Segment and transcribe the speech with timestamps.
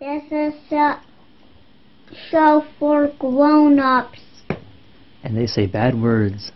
[0.00, 1.00] This is a
[2.30, 4.20] show for grown-ups,
[5.22, 6.52] And they say bad words.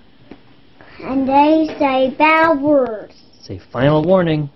[1.02, 3.14] and they say bad words.
[3.40, 4.50] Say final warning.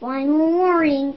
[0.00, 1.16] Final warning.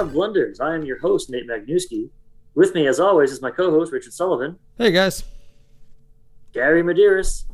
[0.00, 0.60] Welcome to the Pod of Blunders.
[0.60, 2.08] I am your host, Nate Magnuski.
[2.54, 5.24] With me, as always, is my co-host, Richard Sullivan, Hey guys.
[6.54, 7.44] Gary Medeiros,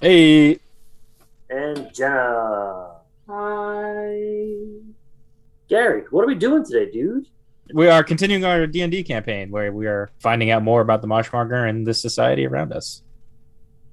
[0.00, 0.58] Hey,
[1.48, 2.96] and Jenna.
[3.28, 4.56] Hi.
[5.68, 7.26] Gary, what are we doing today, dude?
[7.72, 11.00] we are continuing our D and D campaign where we are finding out more about
[11.00, 13.02] the Marshmonger and the society around us.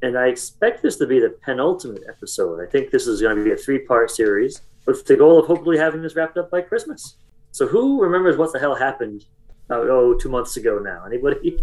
[0.02, 2.62] And I expect this to be the penultimate episode.
[2.62, 5.78] I think this is going to be a three-part series with the goal of hopefully
[5.78, 7.16] having this wrapped up by Christmas.
[7.52, 9.26] So who remembers what the hell happened
[9.66, 11.04] about, oh, two months ago now?
[11.06, 11.60] Anybody?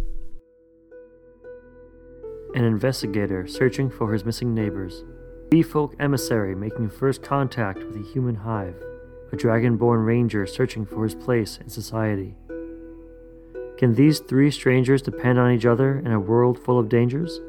[2.54, 5.04] An investigator searching for his missing neighbors.
[5.50, 8.76] Bee folk emissary making first contact with a human hive.
[9.32, 12.36] A dragonborn ranger searching for his place in society.
[13.78, 17.40] Can these three strangers depend on each other in a world full of dangers?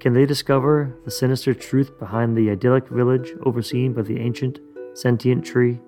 [0.00, 4.58] Can they discover the sinister truth behind the idyllic village overseen by the ancient,
[4.94, 5.78] sentient tree?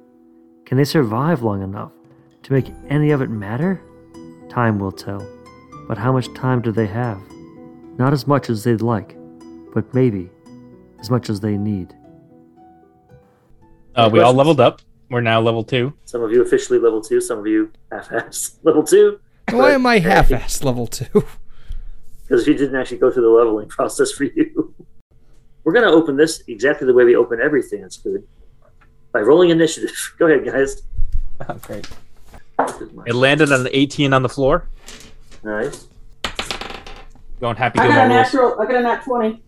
[0.74, 1.92] Can they survive long enough
[2.42, 3.80] to make any of it matter?
[4.48, 5.24] Time will tell.
[5.86, 7.22] But how much time do they have?
[7.96, 9.16] Not as much as they'd like,
[9.72, 10.28] but maybe
[10.98, 11.94] as much as they need.
[13.94, 14.82] Uh, we all leveled up.
[15.10, 15.92] We're now level two.
[16.06, 19.20] Some of you officially level two, some of you half-ass level two.
[19.52, 21.06] Why am I half-ass level two?
[22.26, 24.74] because we didn't actually go through the leveling process for you.
[25.62, 28.26] We're going to open this exactly the way we open everything that's good
[29.14, 29.90] by rolling initiative.
[30.18, 30.82] Go ahead, guys.
[31.48, 31.88] Oh, great.
[33.06, 34.68] It landed on an 18 on the floor.
[35.42, 35.88] Nice.
[37.40, 38.32] Going happy I got a my rules.
[38.32, 38.60] natural.
[38.60, 39.42] I got a nat twenty.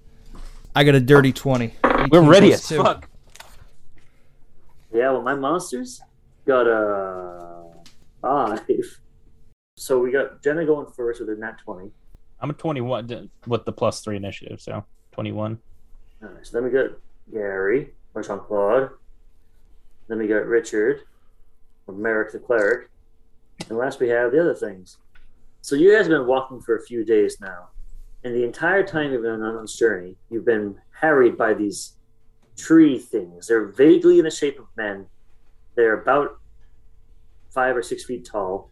[0.74, 1.74] I got a dirty twenty.
[2.10, 2.82] We're ready as Two.
[2.82, 3.08] fuck.
[4.92, 6.00] Yeah, well, my monsters
[6.44, 7.70] got a
[8.20, 8.60] five.
[9.76, 11.88] So we got Jenna going first with a nat 20.
[12.40, 15.56] I'm a 21 with the plus three initiative, so 21.
[16.20, 16.50] Nice.
[16.50, 16.90] Then we got
[17.32, 18.90] Gary, or Jean Claude.
[20.08, 21.02] Then we got Richard,
[21.86, 22.90] or Merrick the Cleric.
[23.68, 24.98] And last we have the other things.
[25.62, 27.68] So you guys have been walking for a few days now.
[28.24, 31.94] And the entire time you've been on this journey, you've been harried by these
[32.56, 33.46] tree things.
[33.46, 35.06] They're vaguely in the shape of men.
[35.74, 36.38] They're about
[37.50, 38.70] five or six feet tall.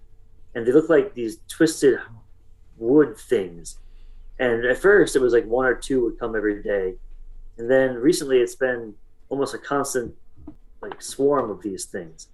[0.54, 1.98] And they look like these twisted
[2.76, 3.78] wood things.
[4.38, 6.94] And at first, it was like one or two would come every day.
[7.58, 8.94] And then recently, it's been
[9.28, 10.14] almost a constant
[10.88, 12.28] like swarm of these things.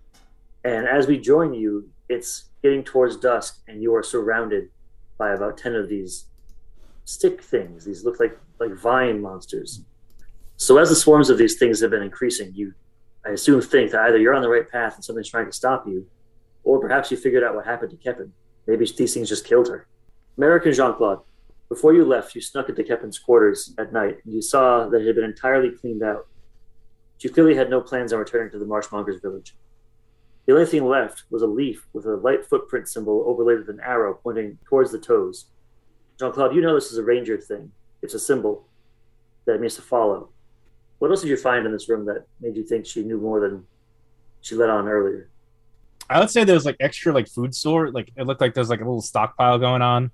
[0.65, 4.69] And as we join you, it's getting towards dusk, and you are surrounded
[5.19, 6.27] by about ten of these
[7.05, 7.85] stick things.
[7.85, 9.83] These look like like vine monsters.
[10.57, 12.75] So as the swarms of these things have been increasing, you,
[13.25, 15.87] I assume, think that either you're on the right path and something's trying to stop
[15.87, 16.07] you,
[16.65, 18.31] or perhaps you figured out what happened to Kepin.
[18.67, 19.87] Maybe these things just killed her.
[20.37, 21.21] Merrick and Jean Claude,
[21.71, 25.07] before you left, you snuck into Kepin's quarters at night, and you saw that it
[25.07, 26.27] had been entirely cleaned out.
[27.21, 29.55] You clearly had no plans on returning to the Marshmonger's village.
[30.47, 33.81] The only thing left was a leaf with a light footprint symbol overlaid with an
[33.81, 35.47] arrow pointing towards the toes.
[36.19, 37.71] Jean Claude, you know this is a ranger thing.
[38.03, 38.67] It's a symbol
[39.45, 40.31] that means to follow.
[40.99, 43.41] What else did you find in this room that made you think she knew more
[43.41, 43.65] than
[44.41, 45.31] she let on earlier?
[46.09, 47.91] I would say there's like extra like food store.
[47.91, 50.11] Like it looked like there's like a little stockpile going on.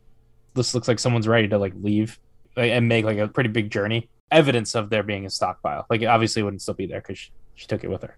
[0.54, 2.18] This looks like someone's ready to like leave
[2.56, 4.08] and make like a pretty big journey.
[4.30, 5.86] Evidence of there being a stockpile.
[5.88, 8.16] Like it obviously wouldn't still be there because she, she took it with her.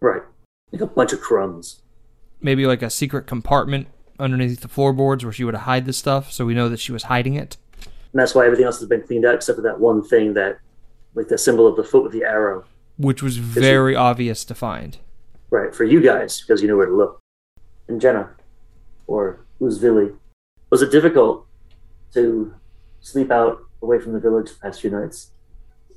[0.00, 0.22] Right.
[0.72, 1.82] Like a bunch of crumbs.
[2.40, 3.88] Maybe like a secret compartment
[4.18, 7.04] underneath the floorboards where she would hide the stuff, so we know that she was
[7.04, 7.56] hiding it.
[8.12, 10.58] And that's why everything else has been cleaned out except for that one thing that,
[11.14, 12.64] like the symbol of the foot with the arrow.
[12.96, 14.98] Which was very obvious to find.
[15.50, 17.20] Right, for you guys, because you knew where to look.
[17.88, 18.30] And Jenna,
[19.06, 20.16] or Uzvili,
[20.70, 21.46] was it difficult
[22.14, 22.54] to
[23.00, 25.32] sleep out away from the village the past few nights?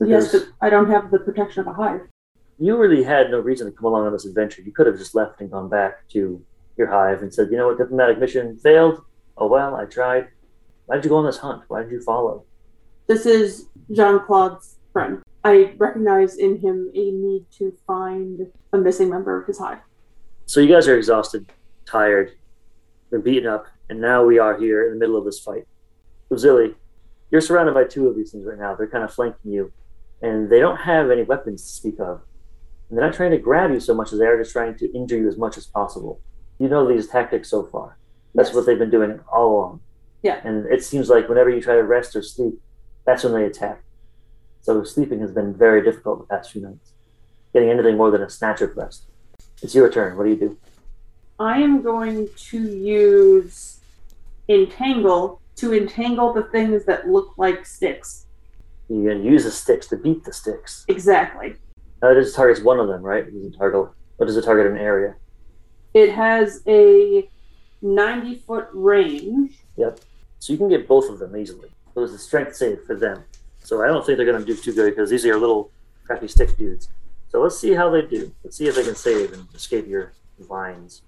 [0.01, 2.01] Yes, but I don't have the protection of a hive.
[2.57, 4.61] you really had no reason to come along on this adventure.
[4.61, 6.41] You could have just left and gone back to
[6.77, 9.01] your hive and said, you know what, diplomatic mission failed.
[9.37, 10.29] Oh well, I tried.
[10.85, 11.63] Why did you go on this hunt?
[11.67, 12.45] Why did you follow?
[13.07, 15.21] This is Jean Claude's friend.
[15.43, 19.79] I recognize in him a need to find a missing member of his hive.
[20.45, 21.51] So you guys are exhausted,
[21.85, 22.33] tired,
[23.11, 25.65] been beaten up, and now we are here in the middle of this fight.
[26.31, 26.75] Uzili,
[27.31, 28.75] you're surrounded by two of these things right now.
[28.75, 29.71] They're kind of flanking you,
[30.21, 32.21] and they don't have any weapons to speak of.
[32.89, 34.91] And they're not trying to grab you so much as they are just trying to
[34.93, 36.21] injure you as much as possible.
[36.57, 37.97] You know these tactics so far.
[38.35, 38.55] That's Yes.
[38.55, 39.79] what they've been doing all along.
[40.23, 40.41] Yeah.
[40.43, 42.59] And it seems like whenever you try to rest or sleep,
[43.05, 43.81] that's when they attack.
[44.61, 46.93] So sleeping has been very difficult the past few nights.
[47.53, 49.03] Getting anything more than a snatch of rest.
[49.61, 50.17] It's your turn.
[50.17, 50.57] What do you do?
[51.39, 53.79] I am going to use
[54.49, 58.25] entangle to entangle the things that look like sticks.
[58.89, 60.85] You're going to use the sticks to beat the sticks.
[60.87, 61.55] Exactly.
[62.01, 63.27] Uh, it just targets one of them, right?
[63.27, 63.91] It doesn't target.
[64.17, 65.15] What does it target an area?
[65.93, 67.29] It has a
[67.81, 69.53] 90 foot range.
[69.77, 69.99] Yep.
[70.39, 71.69] So you can get both of them easily.
[71.93, 73.23] So it's a strength save for them.
[73.63, 75.71] So I don't think they're going to do too good because these are little
[76.05, 76.89] crappy stick dudes.
[77.27, 78.33] So let's see how they do.
[78.43, 81.03] Let's see if they can save and escape your vines.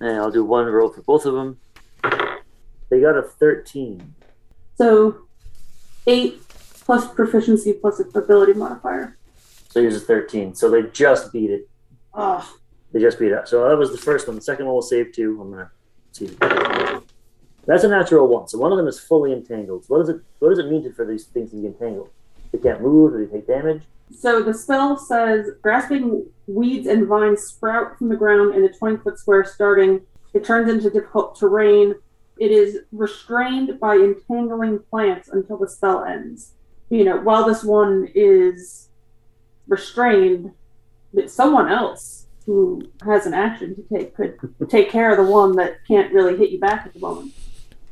[0.00, 1.58] And I'll do one roll for both of them.
[2.90, 4.14] They got a 13.
[4.76, 5.22] So
[6.06, 6.48] 8
[6.84, 9.16] plus proficiency plus a ability modifier.
[9.68, 10.54] So here's a 13.
[10.54, 11.68] So they just beat it.
[12.12, 12.56] Oh,
[12.92, 13.46] They just beat it.
[13.46, 14.36] So that was the first one.
[14.36, 15.40] The second one will save two.
[15.40, 15.70] I'm gonna
[16.10, 16.26] see.
[17.66, 18.48] That's a natural one.
[18.48, 19.84] So one of them is fully entangled.
[19.86, 22.10] What does it what does it mean to, for these things to be entangled?
[22.50, 23.14] They can't move.
[23.14, 23.82] Or they take damage.
[24.12, 28.96] So the spell says grasping weeds and vines sprout from the ground in a 20
[28.96, 30.00] foot square starting.
[30.34, 31.94] It turns into difficult terrain.
[32.40, 36.54] It is restrained by entangling plants until the spell ends.
[36.88, 38.88] You know, while this one is
[39.68, 40.50] restrained,
[41.26, 44.38] someone else who has an action to take could
[44.70, 47.34] take care of the one that can't really hit you back at the moment.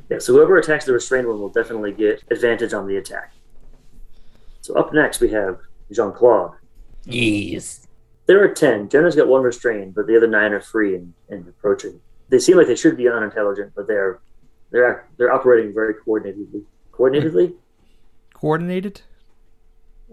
[0.09, 0.17] Yeah.
[0.17, 3.31] So whoever attacks the restrained one will definitely get advantage on the attack.
[4.61, 5.59] So up next we have
[5.91, 6.53] Jean Claude.
[7.05, 7.87] Yes.
[8.25, 8.89] There are ten.
[8.89, 12.01] Jenna's got one restrained, but the other nine are free and, and approaching.
[12.29, 14.19] They seem like they should be unintelligent, but they're
[14.71, 16.63] they're they're operating very coordinatedly.
[16.91, 17.53] Coordinatedly.
[18.33, 19.01] Coordinated?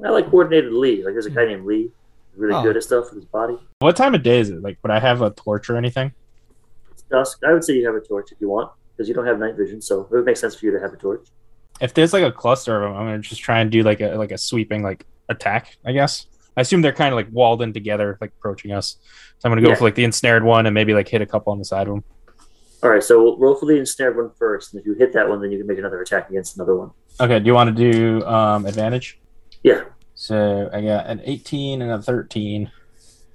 [0.05, 1.05] I like coordinated Lee.
[1.05, 1.50] Like there's a guy hmm.
[1.50, 1.91] named Lee,
[2.37, 2.62] really Oh.
[2.62, 3.58] good at stuff with his body.
[3.79, 4.62] What time of day is it?
[4.62, 6.12] Like, would I have a torch or anything?
[6.93, 7.38] It's dusk.
[7.47, 9.56] I would say you have a torch if you want, because you don't have night
[9.56, 11.29] vision, so it would make sense for you to have a torch.
[11.81, 14.17] If there's like a cluster of them, I'm gonna just try and do like a
[14.17, 15.76] like a sweeping like attack.
[15.85, 16.26] I guess.
[16.58, 18.97] I assume they're kind of like walled in together, like approaching us.
[19.38, 19.75] So I'm gonna go Yeah.
[19.75, 21.94] for like the ensnared one and maybe like hit a couple on the side of
[21.94, 22.05] them.
[22.82, 25.28] All right, so we'll roll for the ensnared one first, and if you hit that
[25.28, 26.90] one, then you can make another attack against another one.
[27.20, 27.38] Okay.
[27.40, 29.19] Do you want to do um advantage?
[29.62, 29.84] Yeah,
[30.14, 32.70] So I got an 18 and a 13,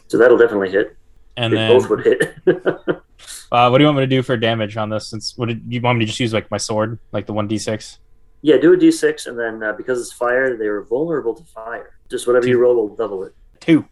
[0.07, 0.95] so that'll definitely hit.
[1.35, 2.35] and they then both would hit.
[2.47, 5.07] uh, what do you want me to do for damage on this?
[5.07, 7.49] Since what did you want me to just use like my sword, like the one
[7.49, 7.97] d6?
[8.43, 11.95] yeah, do a d6, and then uh, because it's fire, they are vulnerable to fire.
[12.09, 13.29] Just whatever you roll will double
[13.59, 13.85] Two,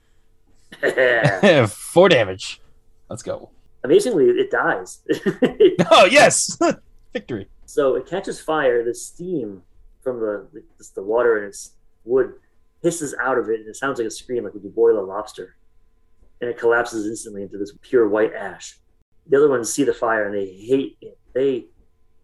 [0.81, 1.41] it.
[1.51, 1.67] Two.
[1.67, 2.61] four damage.
[3.09, 3.49] Let's go.
[3.83, 5.01] Amazingly, it dies.
[5.91, 6.57] Oh yes,
[7.13, 7.47] victory.
[7.65, 8.83] So it catches fire.
[8.83, 9.63] The steam
[10.01, 11.73] from the the, the water and its
[12.03, 12.33] wood
[12.81, 15.05] hisses out of it, and it sounds like a scream, like when you boil a
[15.05, 15.55] lobster.
[16.41, 18.79] And it collapses instantly into this pure white ash.
[19.27, 21.17] The other ones see the fire and they hate it.
[21.33, 21.65] They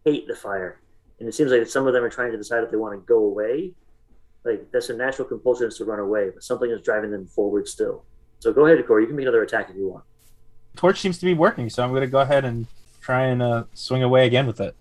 [0.04, 0.80] hate the fire,
[1.18, 3.06] and it seems like some of them are trying to decide if they want to
[3.06, 3.74] go away.
[4.44, 7.66] Like that's their natural compulsion is to run away, but something is driving them forward
[7.68, 8.04] still.
[8.38, 9.02] So go ahead, Corey.
[9.02, 10.04] You can make another attack if you want.
[10.76, 12.66] Torch seems to be working, so I'm gonna go ahead and
[13.00, 14.74] try and uh, swing away again with it.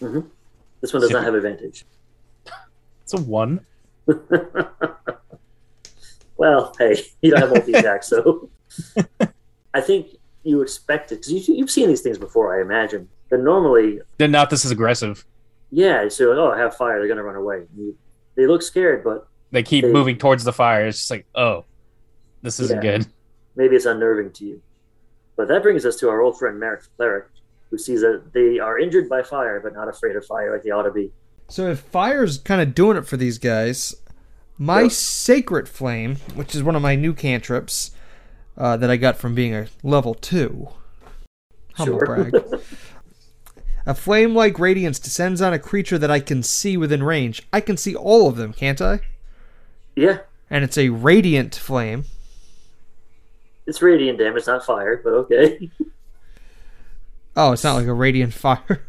[0.00, 1.84] This one does not have advantage.
[3.04, 3.66] It's a one.
[6.36, 8.48] well, hey, you don't have multi attack, so
[9.74, 10.08] I think
[10.44, 12.56] you expect it because you, you've seen these things before.
[12.58, 13.08] I imagine.
[13.30, 15.24] But normally, Then not this is aggressive.
[15.70, 16.98] yeah, so like, oh, I have fire.
[16.98, 17.62] They're gonna run away.
[17.76, 17.96] You-
[18.34, 20.86] they look scared, but They keep They- moving towards the fire.
[20.86, 21.64] It's just like, oh,
[22.42, 22.98] this isn't Yeah.
[22.98, 23.06] good.
[23.56, 24.62] maybe it's unnerving to you.
[25.36, 27.26] But that brings us to our old friend Merrick Cleric,
[27.70, 30.70] who sees that they are injured by fire, but not afraid of fire like they
[30.70, 31.10] ought to be.
[31.48, 33.94] So if fire's kind of doing it for these guys,
[34.58, 34.88] my Yeah.
[34.88, 37.90] sacred flame, which is one of my new cantrips
[38.56, 40.68] uh, that I got from being a level two,
[41.74, 42.06] humble Sure.
[42.06, 42.44] brag.
[43.84, 47.42] A flame like radiance descends on a creature that I can see within range.
[47.52, 49.00] I can see all of them, can't I?
[49.96, 52.04] Yeah, And it's a radiant flame.
[53.72, 55.70] It's radiant damage, not fire, but okay.
[57.34, 58.82] Oh, it's not like a radiant fire.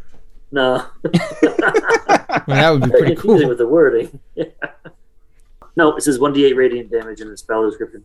[0.51, 0.85] no.
[1.05, 3.47] I mean, that would be Very pretty confusing cool.
[3.47, 4.19] with the wording.
[5.77, 8.03] no, it says 1d8 radiant damage in the spell description.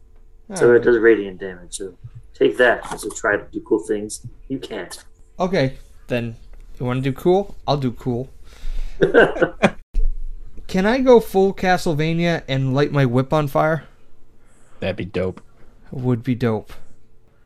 [0.55, 1.79] So it does radiant damage.
[1.79, 1.99] So
[2.35, 4.25] take that as a try to do cool things.
[4.47, 4.97] You can't.
[5.41, 6.37] Okay, then
[6.79, 7.57] you want to do cool?
[7.67, 8.31] I'll do cool.
[10.69, 13.89] Can I go full Castlevania and light my whip on fire?
[14.79, 15.41] That'd be dope.
[15.91, 16.73] Would be dope.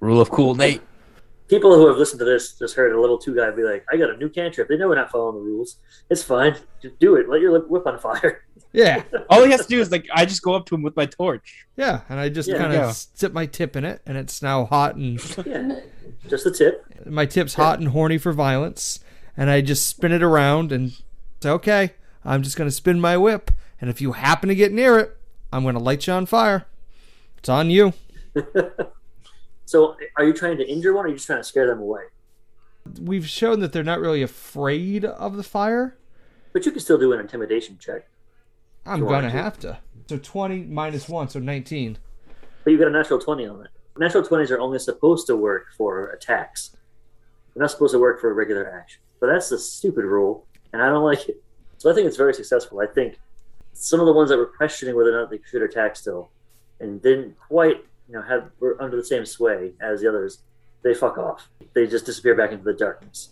[0.00, 0.82] Rule of cool, Nate.
[1.48, 3.96] People who have listened to this just heard a little two guy be like, "I
[3.96, 5.76] got a new cantrip." They know we're not following the rules.
[6.08, 6.56] It's fine.
[6.80, 7.28] Just do it.
[7.28, 8.44] Let your whip on fire.
[8.74, 10.96] Yeah, All he has to do is like I just go up to him with
[10.96, 11.66] my torch.
[11.76, 12.56] yeah, and I just Yeah.
[12.56, 15.80] kind of dip my tip in it, and it's now hot and Yeah,
[16.26, 16.82] just the tip.
[17.04, 19.00] my tip's hot and horny for violence,
[19.36, 20.92] and I just spin it around and
[21.42, 21.90] say, okay,
[22.24, 25.18] I'm just gonna spin my whip, and if you happen to get near it,
[25.52, 26.64] I'm gonna light you on fire.
[27.36, 27.92] It's on you.
[29.64, 31.80] So, are you trying to injure one, or are you just trying to scare them
[31.80, 32.02] away?
[33.00, 35.96] We've shown that they're not really afraid of the fire.
[36.52, 38.06] But you can still do an intimidation check.
[38.84, 39.30] I'm gonna to.
[39.30, 39.78] have to.
[40.08, 41.96] So 20 minus one, so 19.
[42.64, 43.70] But you got a natural 20 on it.
[43.96, 46.76] Natural 20s are only supposed to work for attacks.
[47.54, 49.00] They're not supposed to work for regular action.
[49.20, 51.42] But that's the stupid rule, and I don't like it.
[51.78, 52.80] So I think it's very successful.
[52.80, 53.18] I think
[53.72, 56.30] some of the ones that were questioning whether or not they should attack still
[56.80, 60.42] and didn't quite, you know, have were under the same sway as the others,
[60.82, 61.48] they fuck off.
[61.72, 63.30] They just disappear back into the darkness.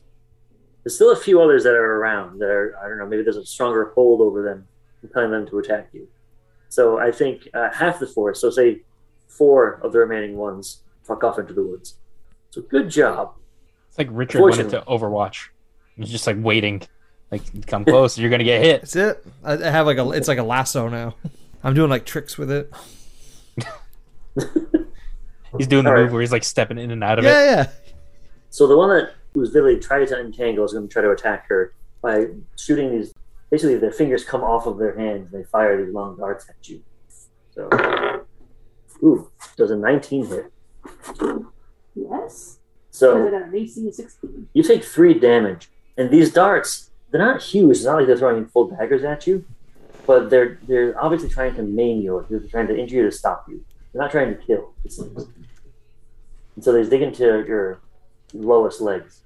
[0.83, 3.37] There's still a few others that are around that are, I don't know, maybe there's
[3.37, 4.67] a stronger hold over them,
[5.01, 6.09] compelling them to attack you.
[6.71, 8.81] So I think uh, half the force, so say
[9.29, 11.97] four of the remaining ones, fuck off into the woods.
[12.49, 13.35] So good job.
[13.89, 15.49] It's like Richard wanted to Overwatch.
[15.97, 16.81] He's just like waiting,
[17.31, 18.81] like come close, you're gonna get hit.
[18.81, 19.27] That's it.
[19.45, 21.17] I I have like a, it's like a lasso now.
[21.63, 22.73] I'm doing like tricks with it.
[25.59, 26.03] He's doing the All right.
[26.05, 27.29] move where he's like stepping in and out of it.
[27.29, 27.69] Yeah, yeah.
[28.51, 31.75] So the one that Uzvili trying to untangle is going to try to attack her
[32.03, 32.27] by
[32.59, 33.13] shooting these.
[33.51, 36.69] Basically, their fingers come off of their hands and they fire these long darts at
[36.69, 36.83] you.
[37.53, 37.69] So,
[39.03, 40.53] ooh, does a 19 hit?
[41.95, 42.59] Yes.
[42.93, 44.49] So Because I got an AC 16.
[44.53, 47.77] you take three damage, and these darts they're not huge.
[47.79, 49.45] It's not like they're throwing full daggers at you,
[50.07, 52.15] but they're they're obviously trying to maim you.
[52.17, 53.65] Or they're trying to injure you to stop you.
[53.93, 54.73] They're not trying to kill.
[56.57, 57.81] And so they dig into your
[58.33, 59.23] lowest legs.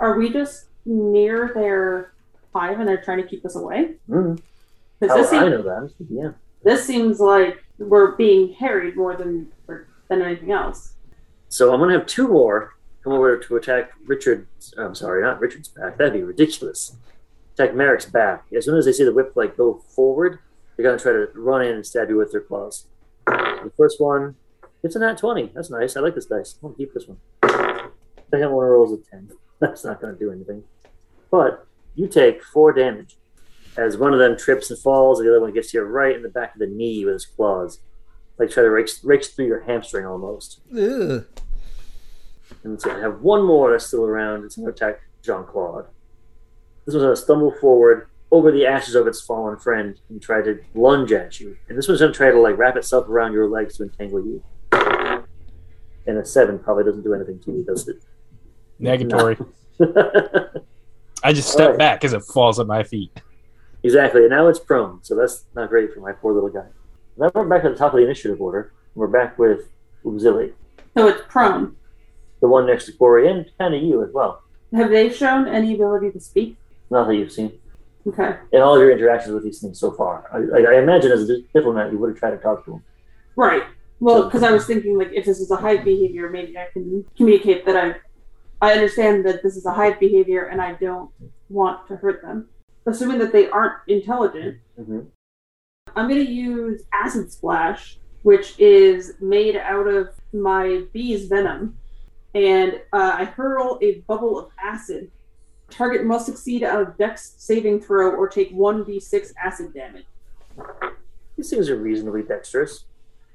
[0.00, 2.12] Are we just near their
[2.54, 3.94] hive and they're trying to keep us away?
[4.08, 4.40] Mm.
[5.00, 5.92] Because How this, I seems, know that.
[6.08, 6.30] Yeah.
[6.62, 9.52] this seems like we're being harried more than
[10.08, 10.94] than anything else.
[11.48, 12.74] So I'm gonna have two more
[13.04, 14.46] come over to attack Richard.
[14.78, 15.98] I'm sorry, not Richard's back.
[15.98, 16.96] That'd be ridiculous.
[17.54, 18.46] Attack Merrick's back.
[18.56, 20.38] As soon as they see the whip like go forward,
[20.76, 22.86] they're gonna try to run in and stab you with their claws.
[23.26, 24.36] The first one,
[24.82, 25.50] it's a nat twenty.
[25.54, 25.96] That's nice.
[25.96, 26.54] I like this dice.
[26.62, 27.18] I'm gonna keep this one.
[28.30, 29.30] Second one rolls a ten.
[29.60, 30.64] That's not gonna do anything.
[31.30, 33.16] But you take four damage
[33.76, 36.22] as one of them trips and falls, and the other one gets you right in
[36.22, 37.80] the back of the knee with his claws,
[38.38, 40.60] like try to rake, rakes through your hamstring almost.
[40.72, 41.26] Ugh.
[42.64, 44.44] And so I have one more that's still around.
[44.44, 45.86] It's going to attack Jean Claude.
[46.84, 50.42] This one's going to stumble forward over the ashes of its fallen friend and try
[50.42, 51.56] to lunge at you.
[51.68, 54.24] And this one's going to try to like wrap itself around your legs to entangle
[54.24, 54.42] you.
[56.08, 57.96] And a seven probably doesn't do anything to you, does it?
[58.80, 59.44] Negatory.
[61.24, 61.78] I just step Alright.
[61.78, 63.10] back as it falls at my feet.
[63.82, 64.20] exactly.
[64.22, 66.66] And now it's prone, so that's not great for my poor little guy.
[67.16, 68.72] Now we're back at the top of the initiative order.
[68.94, 69.68] We're back with
[70.04, 70.52] Uzili,
[70.96, 71.76] So it's prone.
[72.40, 74.42] the one next to Corey, and kind of you as well.
[74.72, 76.56] Have they shown any ability to speak?
[76.90, 77.58] Not that you've seen.
[78.06, 78.36] Okay.
[78.52, 80.28] in all of your interactions with these things so far.
[80.32, 82.84] I, I imagine as a diplomat, you would have tried to talk to them.
[83.34, 83.64] Right.
[83.98, 87.04] Well, because I was thinking, like, if this is a hive behavior, maybe I can
[87.16, 87.96] communicate that I,
[88.60, 91.10] I understand that this is a hive behavior, and I don't
[91.48, 92.48] want to hurt them.
[92.86, 95.00] Assuming that they aren't intelligent, hmm
[95.94, 101.78] I'm going to use acid splash, which is made out of my bee's venom,
[102.34, 105.10] and uh, I hurl a bubble of acid.
[105.70, 110.06] Target must succeed on a dex saving throw or take 1d6 acid damage.
[111.36, 112.84] These things are reasonably dexterous,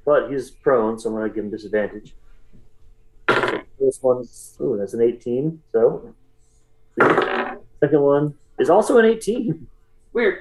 [0.05, 2.13] but he's prone, so I'm going to give him disadvantage.
[3.79, 6.13] This one's, oh, that's an 18, so.
[6.99, 9.67] Second one is also an 18.
[10.13, 10.39] Weird.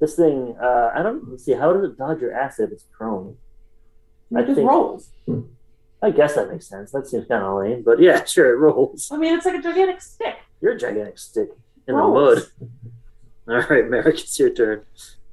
[0.00, 2.84] This thing, uh, I don't, let's see, how does it dodge your acid if it's
[2.92, 3.36] prone?
[4.34, 5.10] I It just think- rolls.
[6.04, 6.90] I guess that makes sense.
[6.90, 9.08] That seems kind of lame, but yeah, sure, it rolls.
[9.12, 10.36] I mean, it's like a gigantic stick.
[10.62, 11.50] You're a gigantic stick
[11.86, 12.46] in Rolls.
[12.58, 12.66] the
[13.48, 13.62] mud.
[13.68, 14.84] All right, Merrick, it's your turn.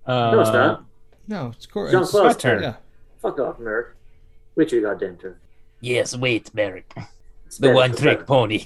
[0.05, 0.83] Uh, No, it's not.
[1.27, 1.91] No, it's Corey.
[1.91, 2.61] Jean Claude's my turn.
[2.61, 2.63] turn.
[2.63, 2.75] Yeah.
[3.21, 3.95] Fuck off, Merrick.
[4.55, 5.35] Wait your goddamn turn.
[5.81, 6.91] Yes, wait, Merrick.
[7.45, 8.65] It's the one trick pony.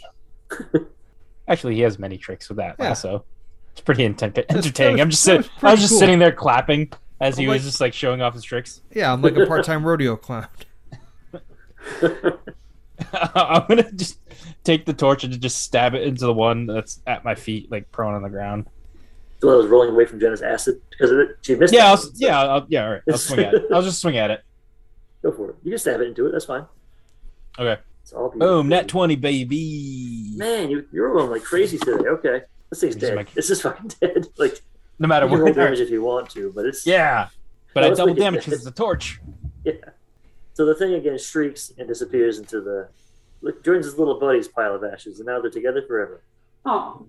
[1.48, 2.90] Actually, he has many tricks with that Yeah.
[2.90, 3.26] also.
[3.74, 4.94] It's pretty intent- entertaining.
[4.94, 5.42] was- I'm just sitting.
[5.42, 6.00] was I was just cool.
[6.00, 8.82] sitting there clapping as he I'm was like- just like showing off his tricks.
[8.94, 10.48] Yeah, I'm like a part-time rodeo clown.
[13.14, 14.20] I'm gonna just
[14.64, 17.92] take the torch and just stab it into the one that's at my feet, like
[17.92, 18.66] prone on the ground.
[19.40, 21.38] The one that was rolling away from Jenna's acid because of it.
[21.42, 22.10] She missed Yeah, I'll, it.
[22.16, 22.86] yeah, I'll, yeah.
[22.86, 23.66] All right, I'll swing at it.
[23.74, 24.42] I'll just swing at it.
[25.22, 25.56] Go for it.
[25.64, 26.32] You can stab it into it.
[26.32, 26.66] That's fine.
[27.60, 27.82] Okay.
[28.02, 28.58] It's all beautiful.
[28.64, 30.32] Boom, net 20, baby.
[30.36, 32.08] Man, you, you're rolling like crazy today.
[32.08, 32.42] Okay.
[32.70, 33.16] This thing's is dead.
[33.16, 34.28] my- This is fucking dead.
[34.38, 34.62] Like,
[35.00, 35.56] No matter you can roll what.
[35.56, 36.86] damage if you want to, but it's.
[36.86, 37.28] Yeah.
[37.74, 39.20] But Oh, I double damage because it's a torch.
[39.66, 39.74] Yeah.
[40.56, 42.90] So the thing again shrieks and disappears into the.
[43.44, 46.24] Look, joins his little buddy's pile of ashes, and now they're together forever.
[46.66, 47.06] Oh,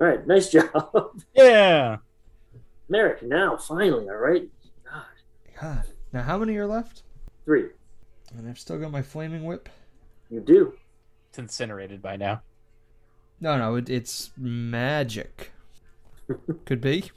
[0.00, 1.20] All right, nice job.
[1.34, 1.98] Yeah.
[2.88, 4.48] Merrick, now, finally, all right?
[4.90, 5.02] God,
[5.60, 5.84] God.
[6.12, 7.02] Now, how many are left?
[7.44, 7.66] three.
[8.36, 9.68] And I've still got my flaming whip.
[10.30, 10.72] You do.
[11.28, 12.40] It's incinerated by now.
[13.40, 15.52] No, no, it, it's magic.
[16.64, 17.10] Could be.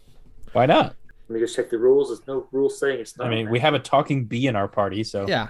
[0.51, 0.95] Why not?
[1.29, 2.09] Let me just check the rules.
[2.09, 3.27] There's no rules saying it's not.
[3.27, 5.47] I mean, we have a talking bee in our party, so Yeah.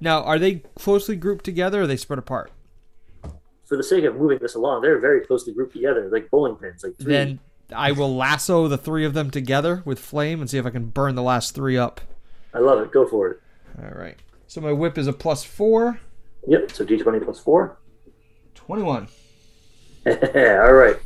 [0.00, 2.50] Now, are they closely grouped together or are they spread apart?
[3.64, 6.84] For the sake of moving this along, they're very closely grouped together, like bowling pins,
[6.84, 7.12] like three.
[7.12, 7.38] Then
[7.74, 10.86] I will lasso the three of them together with flame and see if I can
[10.86, 12.00] burn the last three up.
[12.52, 12.92] I love it.
[12.92, 13.40] Go for it.
[13.82, 14.16] All right.
[14.46, 15.98] So my whip is a plus four.
[16.46, 16.72] Yep.
[16.72, 17.78] So D20 plus four.
[18.54, 19.08] 21.
[20.06, 20.12] all
[20.72, 20.96] right.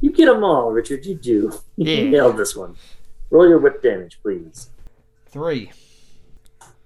[0.00, 1.06] You get them all, Richard.
[1.06, 1.52] You do.
[1.76, 2.10] You Yeah.
[2.10, 2.76] nailed this one.
[3.30, 4.70] Roll your whip damage, please.
[5.26, 5.70] Three.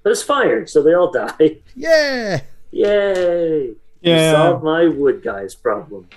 [0.02, 1.58] But it's fire, so they all die.
[1.76, 2.40] Yeah.
[2.70, 3.74] Yay!
[4.00, 6.08] You solved my wood guy's problem.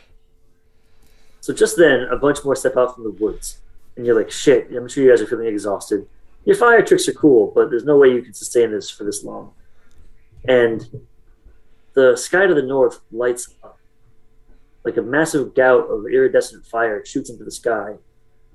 [1.42, 3.60] So just then, a bunch more step out from the woods,
[3.96, 6.08] and you're like, "Shit!" I'm sure you guys are feeling exhausted.
[6.46, 9.24] Your fire tricks are cool, but there's no way you can sustain this for this
[9.24, 9.52] long.
[10.48, 11.06] And
[11.94, 13.78] the sky to the north lights up,
[14.84, 17.96] like a massive gout of iridescent fire shoots into the sky,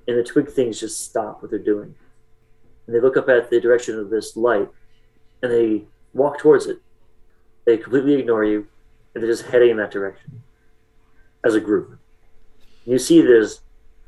[0.07, 1.95] and the twig things just stop what they're doing,
[2.87, 4.69] and they look up at the direction of this light,
[5.41, 5.83] and they
[6.13, 6.79] walk towards it.
[7.65, 8.67] They completely ignore you,
[9.13, 10.43] and they're just heading in that direction
[11.43, 11.97] as a group.
[12.85, 13.61] You see there's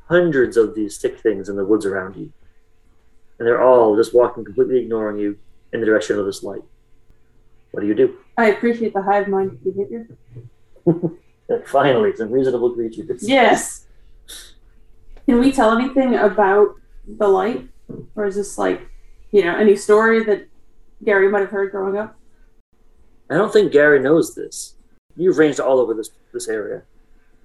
[0.08, 2.32] hundreds of these stick things in the woods around you,
[3.38, 5.38] and they're all just walking, completely ignoring you
[5.72, 6.62] in the direction of this light.
[7.70, 8.16] What do you do?
[8.36, 10.06] I appreciate the hive mind behavior.
[11.66, 13.28] Finally, some reasonable creatures.
[13.28, 13.86] Yes.
[15.26, 16.74] Can we tell anything about
[17.06, 17.66] the light,
[18.14, 18.82] or is this like,
[19.32, 20.46] you know, any story that
[21.04, 22.16] Gary might have heard growing up?
[23.30, 24.74] I don't think Gary knows this.
[25.16, 26.82] You've ranged all over this this area.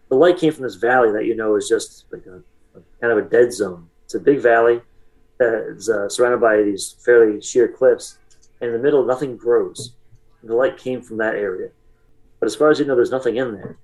[0.10, 2.41] The light came from this valley that you know is just like a,
[2.78, 3.89] a kind of a dead zone.
[4.06, 4.82] It's a big valley
[5.38, 8.17] that is uh, surrounded by these fairly sheer cliffs,
[8.60, 9.93] and in the middle, nothing grows.
[10.43, 11.69] The light came from that area,
[12.39, 13.78] but as far as you know, there's nothing in there.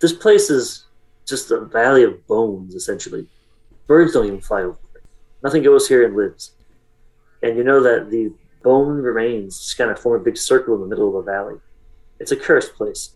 [0.00, 0.86] This place is
[1.26, 3.28] just a valley of bones, essentially.
[3.86, 5.02] Birds don't even fly over it.
[5.42, 6.52] Nothing goes here and lives,
[7.42, 10.80] and you know that the bone remains just kind of form a big circle in
[10.80, 11.56] the middle of the valley.
[12.18, 13.10] It's a cursed place.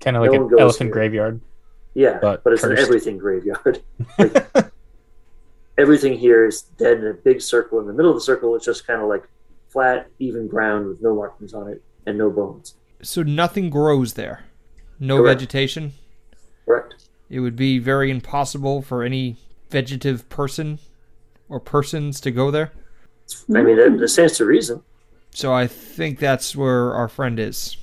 [0.00, 0.92] Kind of like No one an elephant here.
[0.94, 1.40] graveyard.
[1.94, 2.78] Yeah, But but, it's cursed.
[2.78, 3.82] an everything graveyard.
[4.18, 4.72] Like,
[5.76, 7.78] everything here is dead in a big circle.
[7.80, 9.28] In the middle of the circle, it's just kind of like
[9.68, 12.74] flat, even ground with no markings on it and no bones.
[13.02, 14.44] So nothing grows there.
[14.98, 15.38] No Correct.
[15.40, 15.92] vegetation.
[16.64, 16.94] Correct?
[17.30, 19.36] It would be very impossible for any
[19.70, 20.78] vegetative person
[21.48, 22.72] or persons to go there.
[23.54, 24.82] I mean, that, that stands to reason.
[25.30, 27.76] So I think that's where our friend is.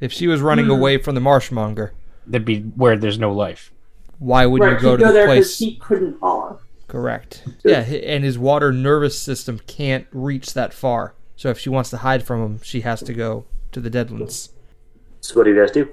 [0.00, 0.70] If she was running Hmm.
[0.72, 1.90] away from the marshmonger,
[2.26, 3.72] That'd be where there's no life.
[4.18, 5.58] why would right, you go to go the there because place?
[5.58, 6.60] he couldn't follow.
[6.88, 7.44] Correct.
[7.64, 11.14] Yeah, and his water nervous system can't reach that far.
[11.36, 14.50] So if she wants to hide from him, she has to go to the Deadlands.
[15.20, 15.88] So, what do you guys do?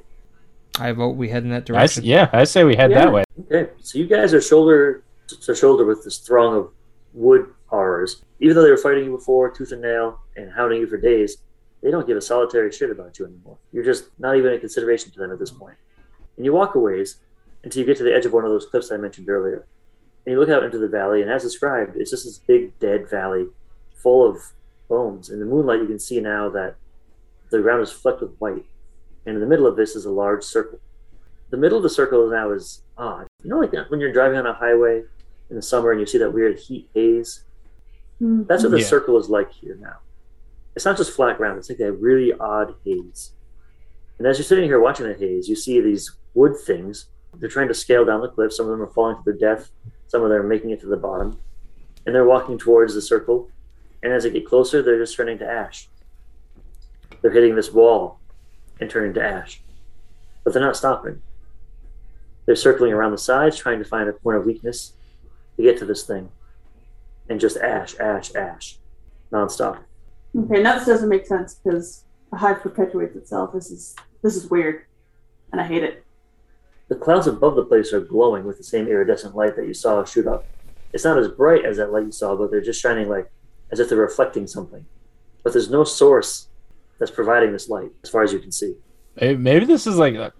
[0.79, 2.03] I vote we head in that direction.
[2.03, 3.05] yeah, I say we head Yeah.
[3.05, 3.23] that way.
[3.51, 6.69] Okay, so you guys are shoulder to shoulder with this throng of
[7.13, 8.23] wood horrors.
[8.39, 11.37] Even though they were fighting you before, tooth and nail, and hounding you for days,
[11.81, 13.57] they don't give a solitary shit about you anymore.
[13.71, 15.77] You're just not even a consideration to them at this point.
[16.35, 17.17] And you walk a ways
[17.63, 19.65] until you get to the edge of one of those cliffs I mentioned earlier.
[20.25, 23.09] And you look out into the valley, and as described, it's just this big dead
[23.09, 23.47] valley
[23.95, 24.41] full of
[24.87, 25.29] bones.
[25.29, 26.75] In the moonlight, you can see now that
[27.49, 28.65] the ground is flecked with white.
[29.25, 30.79] And in the middle of this is a large circle.
[31.49, 33.27] The middle of the circle now is odd.
[33.43, 35.03] You know, like when you're driving on a highway
[35.49, 37.43] in the summer and you see that weird heat haze?
[38.19, 38.43] Hmm.
[38.43, 38.85] That's what the Yeah.
[38.85, 39.97] circle is like here now.
[40.75, 43.31] It's not just flat ground, it's like a really odd haze.
[44.17, 47.07] And as you're sitting here watching the haze, you see these wood things.
[47.35, 48.53] They're trying to scale down the cliff.
[48.53, 49.71] Some of them are falling to their death,
[50.07, 51.39] some of them are making it to the bottom.
[52.05, 53.49] And they're walking towards the circle.
[54.01, 55.89] And as they get closer, they're just turning to ash.
[57.21, 58.19] They're hitting this wall
[58.79, 59.61] and turning to ash.
[60.43, 61.21] But they're not stopping.
[62.45, 64.93] They're circling around the sides, trying to find a point of weakness
[65.57, 66.29] to get to this thing.
[67.29, 68.77] And just ash, ash, ash,
[69.31, 69.79] nonstop.
[70.37, 73.53] Okay, now this doesn't make sense because the hive perpetuates itself.
[73.53, 74.85] This is this is weird,
[75.51, 76.05] and I hate it.
[76.89, 80.03] The clouds above the place are glowing with the same iridescent light that you saw
[80.05, 80.45] shoot up.
[80.93, 83.29] It's not as bright as that light you saw, but they're just shining like
[83.71, 84.85] as if they're reflecting something.
[85.43, 86.47] But there's no source
[86.97, 88.75] that's providing this light, as far as you can see.
[89.19, 90.31] Maybe maybe this is like uh,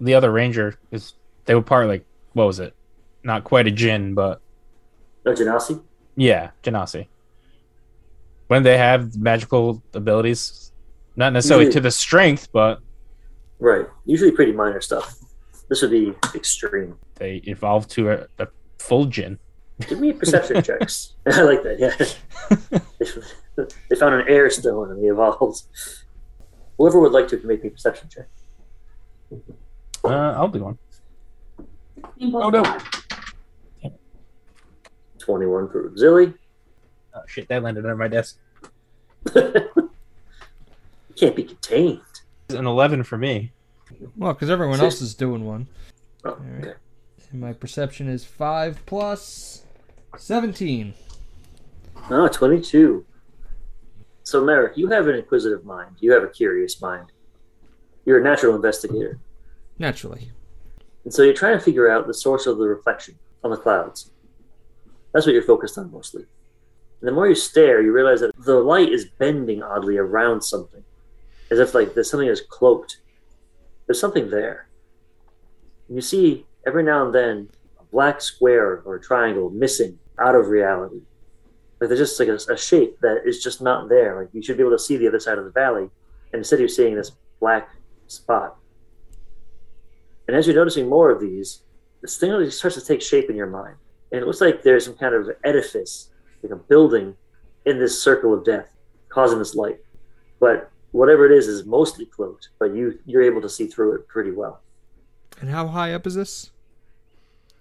[0.00, 1.14] the other ranger is.
[1.44, 2.74] they were part like what was it?
[3.22, 4.40] Not quite a Jin, but
[5.24, 5.80] No, Genasi?
[6.16, 7.06] Yeah, Genasi.
[8.48, 10.72] When they have magical abilities,
[11.16, 12.80] not necessarily Usually- to the strength, but
[13.60, 13.86] Right.
[14.04, 15.16] Usually pretty minor stuff.
[15.68, 16.96] This would be extreme.
[17.14, 18.48] they evolve to a, a
[18.78, 19.38] full Jin.
[19.88, 21.14] Give me perception checks.
[21.26, 21.94] I like that, yeah.
[22.98, 25.62] they, they found an air stone and they evolved.
[26.76, 28.26] Whoever would like to can make me a perception check.
[30.04, 30.78] Uh, I'll do one.
[31.96, 32.78] 15 Oh, no.
[35.24, 35.26] Five.
[35.26, 36.34] 21 for Zilly.
[37.14, 38.38] Oh shit, that landed on my desk.
[41.16, 42.00] Can't be contained.
[42.50, 43.52] An eleven for me.
[44.16, 45.68] Well, because everyone else is doing one.
[46.24, 46.64] Oh, right.
[46.64, 46.74] okay.
[47.30, 49.64] And my perception is 5 plus
[50.16, 50.94] 17.
[52.10, 53.04] Oh, 22.
[54.22, 55.96] So, Merrick, you have an inquisitive mind.
[56.00, 57.12] You have a curious mind.
[58.04, 59.18] You're a natural investigator.
[59.78, 60.30] Naturally.
[61.04, 64.10] And so you're trying to figure out the source of the reflection on the clouds.
[65.14, 66.26] That's what you're focused on mostly.
[67.00, 70.82] And the more you stare, you realize that the light is bending oddly around something,
[71.50, 72.98] as if like there's something that's cloaked.
[73.86, 74.66] There's something there.
[75.88, 77.48] And you see every now and then
[77.78, 81.02] a black square or a triangle missing out of reality.
[81.80, 84.20] Like there's just like a, a shape that is just not there.
[84.20, 85.90] Like you should be able to see the other side of the valley,
[86.32, 87.68] and instead you're seeing this black
[88.08, 88.56] spot.
[90.26, 91.60] And as you're noticing more of these,
[92.00, 93.76] this thing really starts to take shape in your mind.
[94.14, 97.16] And it looks like there's some kind of edifice, like a building
[97.64, 98.72] in this circle of death,
[99.08, 99.80] causing this light.
[100.38, 104.06] But whatever it is is mostly cloaked, but you you're able to see through it
[104.06, 104.60] pretty well.
[105.40, 106.52] And how high up is this?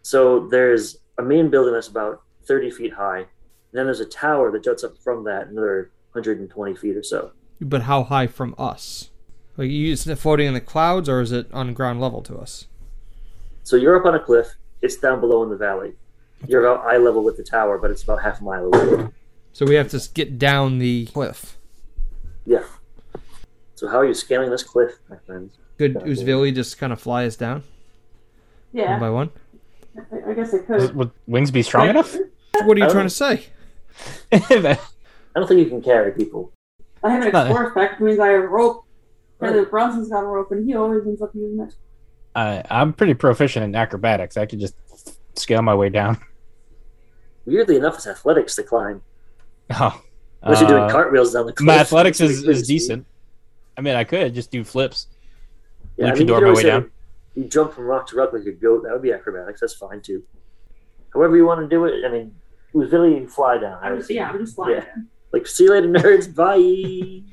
[0.03, 3.27] So there's a main building that's about 30 feet high, and
[3.71, 7.31] then there's a tower that juts up from that another 120 feet or so.
[7.61, 9.09] But how high from us?
[9.57, 12.37] Like, you is it floating in the clouds, or is it on ground level to
[12.37, 12.67] us?
[13.63, 15.93] So you're up on a cliff, it's down below in the valley.
[16.47, 19.07] You're about eye level with the tower, but it's about half a mile away.
[19.53, 21.57] So we have to get down the cliff.
[22.45, 22.63] Yeah.
[23.75, 25.55] So how are you scaling this cliff, my friends?
[25.77, 27.63] Could Uzvili just kind of fly us down
[28.71, 28.91] Yeah.
[28.91, 29.29] one by one?
[30.11, 30.95] I, I guess I could.
[30.95, 32.15] Would wings be strong enough?
[32.63, 33.45] What are you trying don't- to say?
[34.31, 34.77] I
[35.35, 36.51] don't think you can carry people.
[37.03, 38.85] I have an uh, Not- explorer spec, which means I have a rope.
[39.39, 41.73] President Bronson's got a rope, and he always ends up using it.
[42.35, 44.37] I, I'm pretty proficient in acrobatics.
[44.37, 44.75] I could just
[45.37, 46.17] scale my way down.
[47.45, 49.01] Weirdly enough, it's athletics to climb.
[49.71, 50.01] Oh,
[50.41, 51.65] Unless you're doing uh, cartwheels down the cliff.
[51.65, 53.05] my athletics is, is decent.
[53.77, 55.07] I mean, I could just do flips.
[55.97, 56.91] Yeah, I Luchador mean, you my could always way down.
[57.35, 58.83] You jump from rock to rock like a goat.
[58.83, 59.61] That would be acrobatics.
[59.61, 60.23] That's fine too.
[61.13, 62.05] However you want to do it.
[62.05, 62.35] I mean,
[62.73, 63.79] with Billy, you fly down.
[63.81, 64.75] I'm yeah, I'm just flying.
[64.77, 64.85] Yeah.
[65.31, 66.33] Like, see you later, nerds.
[66.33, 67.23] Bye.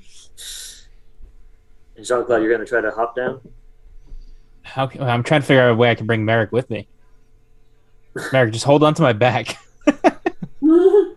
[1.97, 3.41] and Jean Claude, you're going to try to hop down?
[4.63, 6.89] How can, I'm trying to figure out a way I can bring Merrick with me.
[8.33, 9.59] Merrick, just hold on to my back,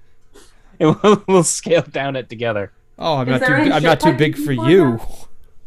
[0.79, 2.71] and we'll, we'll scale down it together.
[2.97, 3.53] Oh, I'm Is not too.
[3.53, 4.99] I'm not too big for you.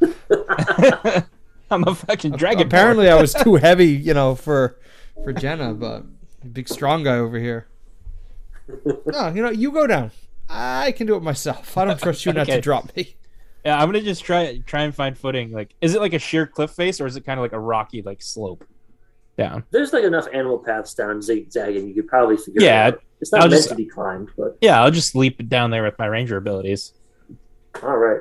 [1.71, 2.67] I'm a fucking dragon.
[2.67, 4.79] Apparently, I was too heavy, you know, for
[5.25, 6.05] for Jenna, but
[6.53, 7.67] big strong guy over here.
[9.07, 10.11] No, you know, you go down.
[10.49, 11.77] I can do it myself.
[11.77, 13.17] I don't trust you not to drop me.
[13.65, 15.51] Yeah, I'm gonna just try try and find footing.
[15.51, 17.61] Like, is it like a sheer cliff face, or is it kind of like a
[17.61, 18.65] rocky like slope
[19.37, 19.65] down?
[19.71, 21.89] There's like enough animal paths down zigzagging.
[21.89, 23.03] You could probably figure Yeah, it out.
[23.21, 25.83] It's not I'll meant just- to be climbed, but Yeah, I'll just leap down there
[25.83, 26.93] with my ranger abilities.
[27.83, 28.21] all right.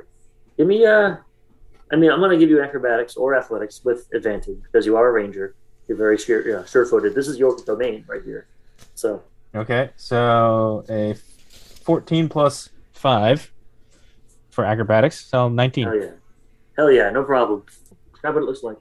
[0.57, 1.15] Give me, uh,
[1.91, 5.07] I mean, I'm going to give you acrobatics or athletics with advantage because you are
[5.07, 5.55] a ranger.
[5.87, 7.13] You're very sure, yeah, sure-footed.
[7.13, 8.47] This is your domain right here.
[8.95, 9.23] So
[9.53, 11.13] Okay, so a
[11.83, 13.51] 14 plus five
[14.49, 15.85] for acrobatics, so 19.
[15.85, 16.09] hell yeah,
[16.75, 17.63] hell yeah, no problem.
[18.11, 18.77] Describe what it looks like.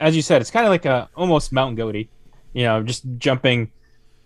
[0.00, 2.08] As you said, it's kind of like a almost mountain goaty,
[2.52, 3.70] you know, just jumping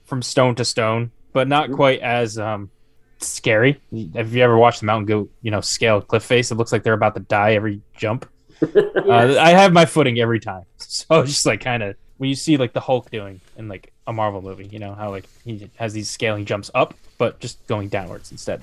[0.05, 2.71] from stone to stone, but not quite as um,
[3.19, 3.81] scary.
[4.15, 6.51] Have you ever watched the mountain goat, you know, scale cliff face?
[6.51, 8.29] It looks like they're about to die every jump.
[9.11, 12.37] Uh, I have my footing every time, so it's just like kind of when you
[12.37, 15.71] see like the Hulk doing in like a Marvel movie, you know how like he
[15.77, 18.61] has these scaling jumps up, but just going downwards instead.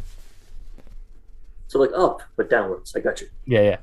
[1.67, 2.95] So like up but downwards.
[2.95, 3.27] I got you.
[3.45, 3.77] Yeah, yeah.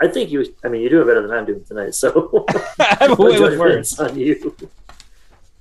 [0.00, 0.44] I think you.
[0.64, 1.94] I mean, you're doing better than I'm doing tonight.
[1.94, 2.44] So
[2.78, 4.00] I have a way with judgment's words.
[4.00, 4.56] on you.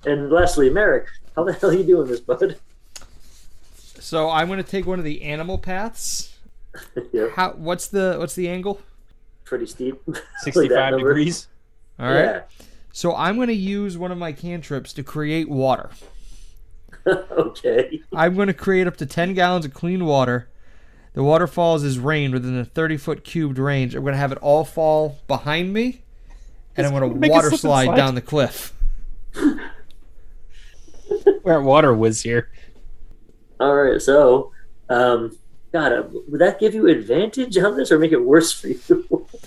[0.05, 2.57] And lastly, Merrick, how the hell are you doing this, bud?
[3.99, 6.37] So I'm going to take one of the animal paths.
[7.11, 7.53] yeah, How?
[7.53, 8.81] What's the What's the angle?
[9.45, 10.01] pretty steep.
[10.41, 10.97] 65 number.
[10.97, 11.47] degrees.
[11.99, 12.23] All right.
[12.25, 12.41] Yeah.
[12.91, 15.89] So I'm going to use one of my cantrips to create water.
[17.07, 18.01] okay.
[18.13, 20.49] I'm going to create up to 10 gallons of clean water
[21.15, 23.95] The waterfalls is rain within a 30 foot cubed range.
[23.95, 26.03] I'm going to have it all fall behind me,
[26.75, 27.95] and I'm going to water slide slide.
[27.95, 28.73] down the cliff.
[31.43, 32.49] We're at Water Whiz here.
[33.59, 34.51] All right, so,
[34.89, 35.37] um,
[35.71, 39.27] God, uh, would that give you advantage on this or make it worse for you?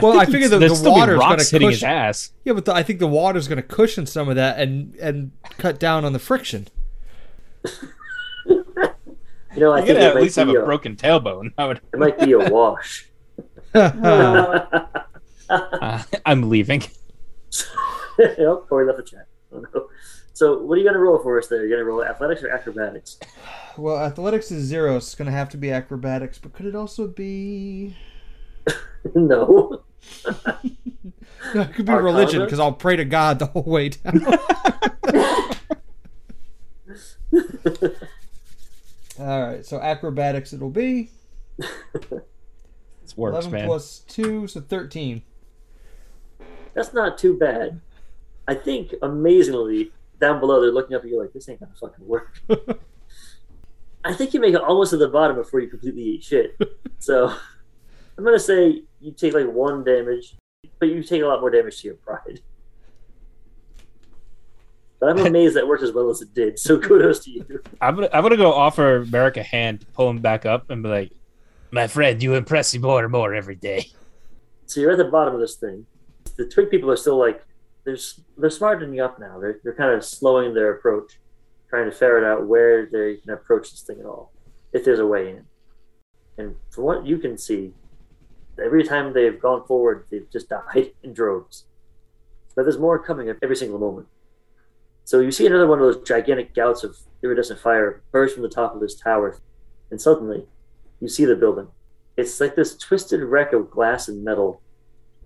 [0.00, 2.30] Well, I figure he's- the- the still be water's gonna rocks hitting his cushion- ass.
[2.44, 5.32] Yeah, but the, I think the water's going to cushion some of that and and
[5.58, 6.68] cut down on the friction.
[9.54, 11.52] you know, I You think at least have a a, broken tailbone.
[11.58, 13.06] I would, it might be a wash.
[15.50, 16.82] Uh, I'm leaving.
[18.38, 19.26] oh, Corey left the chat.
[19.52, 19.88] Oh, no.
[20.32, 21.66] So, what are you going to roll for us there?
[21.66, 23.18] You're going to roll athletics or acrobatics?
[23.76, 24.92] well, athletics is zero.
[24.92, 27.96] So it's going to have to be acrobatics, but could it also be?
[29.14, 29.82] no.
[31.54, 32.02] No, it could be Arcana?
[32.02, 34.24] religion because I'll pray to God the whole way down.
[39.20, 41.10] All right, so acrobatics it'll be
[41.58, 43.66] This works, 11 man.
[43.66, 45.22] plus 2, so 13.
[46.74, 47.80] That's not too bad.
[48.48, 51.78] I think, amazingly, down below, they're looking up at you like, this ain't going to
[51.78, 52.40] fucking work.
[54.04, 56.56] I think you make it almost to the bottom before you completely eat shit.
[56.98, 57.28] So,
[58.16, 60.36] I'm going to say you take like one damage,
[60.78, 62.40] but you take a lot more damage to your pride.
[65.00, 66.58] But I'm amazed that worked as well as it did.
[66.58, 67.62] So kudos to you.
[67.80, 70.90] I'm gonna, I'm gonna go offer Merrick a hand, pull him back up, and be
[70.90, 71.12] like,
[71.70, 73.86] "My friend, you impress me more and more every day."
[74.66, 75.86] So you're at the bottom of this thing.
[76.36, 77.42] The twig people are still like
[77.84, 77.96] they're
[78.36, 79.40] they're smartening up now.
[79.40, 81.18] They're they're kind of slowing their approach,
[81.70, 84.32] trying to ferret out where they can approach this thing at all,
[84.72, 85.44] if there's a way in.
[86.36, 87.72] And from what you can see,
[88.62, 91.64] every time they've gone forward, they've just died in droves.
[92.54, 94.06] But there's more coming at every single moment.
[95.04, 98.48] So you see another one of those gigantic gouts of iridescent fire burst from the
[98.48, 99.38] top of this tower,
[99.90, 100.46] and suddenly
[101.00, 101.68] you see the building.
[102.16, 104.62] It's like this twisted wreck of glass and metal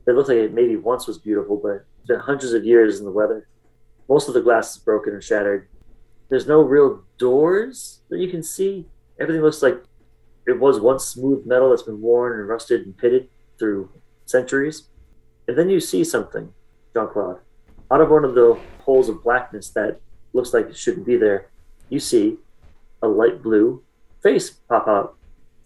[0.04, 3.04] that looks like it maybe once was beautiful, but it's been hundreds of years in
[3.04, 3.48] the weather.
[4.08, 5.68] Most of the glass is broken or shattered.
[6.28, 8.86] There's no real doors that you can see.
[9.18, 9.82] Everything looks like
[10.46, 13.90] it was once smooth metal that's been worn and rusted and pitted through
[14.26, 14.88] centuries.
[15.48, 16.52] And then you see something,
[16.94, 17.40] Jean Claude.
[17.90, 20.00] Out of one of the holes of blackness that
[20.32, 21.48] looks like it shouldn't be there,
[21.88, 22.38] you see
[23.02, 23.82] a light blue
[24.22, 25.16] face pop out.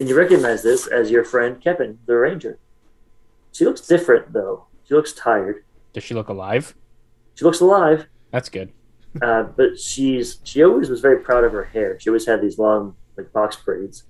[0.00, 2.58] And you recognize this as your friend Kevin, the ranger.
[3.52, 4.66] She looks different, though.
[4.84, 5.64] She looks tired.
[5.92, 6.74] Does she look alive?
[7.34, 8.72] She looks alive, That's good.
[9.22, 11.98] uh, but she's she always was very proud of her hair.
[11.98, 14.04] She always had these long like box braids,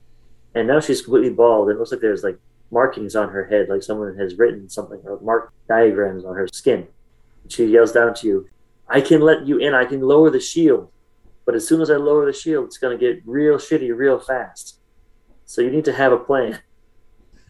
[0.54, 1.70] and now she's completely bald.
[1.70, 2.38] It looks like there's like
[2.70, 6.88] markings on her head, like someone has written something or marked diagrams on her skin.
[7.48, 8.46] She yells down to you,
[8.88, 9.74] "I can let you in.
[9.74, 10.90] I can lower the shield,
[11.44, 14.78] but as soon as I lower the shield, it's gonna get real shitty real fast.
[15.44, 16.60] So you need to have a plan."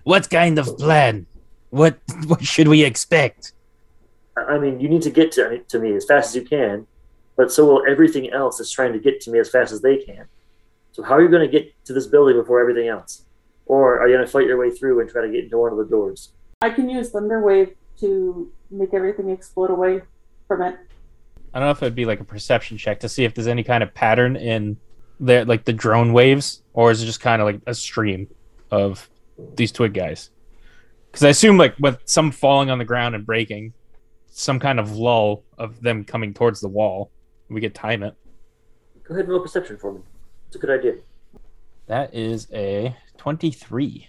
[0.05, 1.27] What kind of plan?
[1.71, 3.53] What what should we expect?
[4.37, 6.87] I I mean, you need to get to, to me as fast as you can,
[7.37, 9.97] but so will everything else that's trying to get to me as fast as they
[9.97, 10.27] can.
[10.99, 13.25] So, how are you going to get to this building before everything else?
[13.67, 15.71] Or are you going to fight your way through and try to get into one
[15.71, 16.33] of the doors?
[16.61, 20.03] I can use Thunder Wave to make everything explode away
[20.47, 20.77] from it.
[21.55, 23.65] I don't know if it'd be like a perception check to see if there's any
[23.65, 24.77] kind of pattern in
[25.19, 28.29] there, like the drone waves, or is it just kind of like a stream
[28.71, 29.09] of
[29.57, 30.31] these twig guys?
[31.07, 33.73] Because I assume like with some falling on the ground and breaking,
[34.31, 37.11] some kind of lull of them coming towards the wall.
[37.49, 38.15] We could time it.
[39.05, 40.01] Go ahead and roll perception for me.
[40.49, 40.97] It's a good idea.
[41.87, 44.07] That is a twenty-three.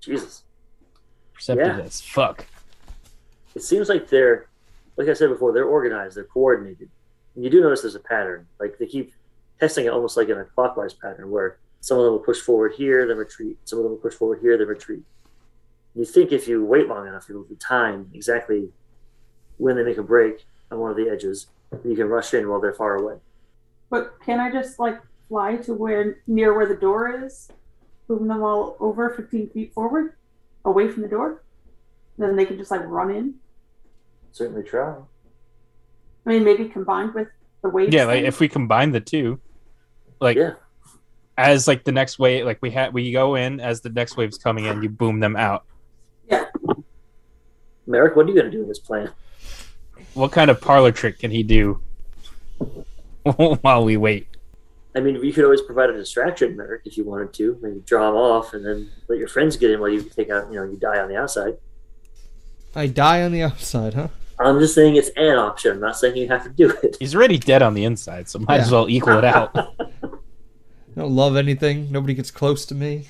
[0.00, 0.42] Jesus.
[1.32, 1.84] Perceptive Yeah.
[1.84, 2.46] as fuck.
[3.54, 4.46] It seems like they're,
[4.96, 6.88] like I said before, they're organized, they're coordinated.
[7.34, 8.46] And you do notice there's a pattern.
[8.58, 9.12] Like they keep
[9.58, 12.72] testing it almost like in a clockwise pattern where some of them will push forward
[12.76, 13.58] here, then retreat.
[13.64, 15.02] Some of them will push forward here, then retreat.
[15.94, 18.70] You think if you wait long enough, you'll time exactly
[19.56, 21.48] when they make a break on one of the edges,
[21.84, 23.16] you can rush in while they're far away.
[23.90, 27.50] But can I just like fly to where near where the door is,
[28.08, 30.14] boom them all over 15 feet forward,
[30.64, 31.42] away from the door?
[32.20, 33.34] Then they can just like run in.
[34.32, 34.94] Certainly try.
[36.26, 37.28] I mean, maybe combined with
[37.62, 37.94] the waves.
[37.94, 38.26] Yeah, like thing.
[38.26, 39.40] if we combine the two,
[40.20, 40.52] like Yeah.
[41.38, 44.36] as like the next wave, like we had we go in as the next wave's
[44.36, 45.64] coming in, you boom them out.
[46.30, 46.44] Yeah.
[47.86, 49.10] Merrick, what are you going to do in this plan?
[50.12, 51.80] What kind of parlor trick can he do
[53.62, 54.26] while we wait?
[54.94, 57.58] I mean, you could always provide a distraction, Merrick, if you wanted to.
[57.62, 60.48] Maybe draw them off and then let your friends get in while you take out,
[60.52, 61.56] you know, you die on the outside.
[62.74, 64.08] I die on the outside, huh?
[64.38, 65.72] I'm just saying it's an option.
[65.72, 66.96] I'm not saying you have to do it.
[66.98, 69.50] He's already dead on the inside, so might as well equal it out.
[69.56, 69.66] I
[70.96, 71.90] don't love anything.
[71.92, 73.08] Nobody gets close to me.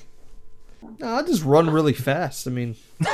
[0.99, 2.47] No, I'll just run really fast.
[2.47, 3.07] I mean, we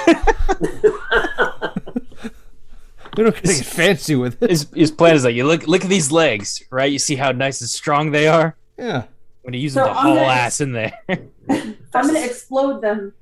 [3.24, 4.50] don't gotta get fancy with it.
[4.50, 6.92] His, his plan is like you look look at these legs, right?
[6.92, 8.56] You see how nice and strong they are.
[8.78, 9.04] Yeah.
[9.42, 11.00] When you use So them to I'm haul gonna- ass in there.
[11.10, 13.14] I'm gonna explode them,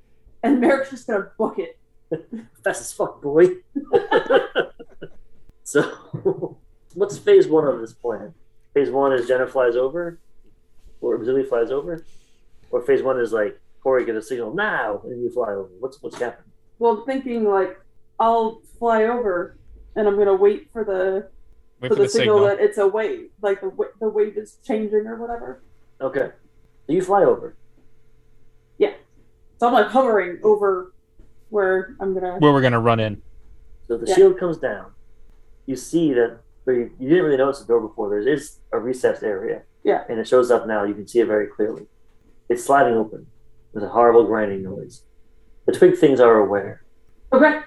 [0.44, 1.78] and Merrick's just gonna book it.
[2.64, 3.48] Fast as fuck, boy.
[5.64, 6.58] so,
[6.94, 8.34] what's phase one of this plan?
[8.74, 10.20] Phase one is Jenna flies over,
[11.02, 12.04] or Zilly flies over,
[12.72, 15.70] or phase one is like Corey gives a signal now and you fly over.
[15.80, 16.52] What's what's happening?
[16.80, 17.80] Well, thinking like
[18.20, 19.58] I'll fly over,
[19.96, 21.30] and I'm gonna wait for the
[21.82, 25.18] Wait for the, signal, that it's a wave, like the the wave is changing or
[25.18, 25.62] whatever.
[26.02, 26.32] Okay,
[26.88, 27.56] so you fly over.
[28.78, 28.94] Yeah,
[29.60, 30.95] so I'm like hovering over
[31.50, 32.38] where I'm gonna.
[32.40, 33.22] Where we're gonna run in.
[33.88, 34.16] So the Yeah.
[34.16, 34.92] shield comes down.
[35.66, 38.10] You see that, but you, you didn't really notice the door before.
[38.10, 39.64] There is a recessed area.
[39.84, 40.04] Yeah.
[40.10, 40.84] And it shows up now.
[40.84, 41.88] You can see it very clearly.
[42.50, 43.28] It's sliding open
[43.74, 45.04] with a horrible grinding noise.
[45.66, 46.84] The twig things are aware.
[47.34, 47.60] Okay,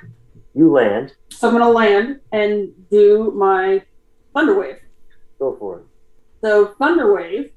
[0.54, 1.14] You land.
[1.30, 3.82] so I'm gonna land and do my
[4.34, 4.76] thunder wave.
[5.38, 5.84] Go for it.
[6.42, 7.50] So thunder wave.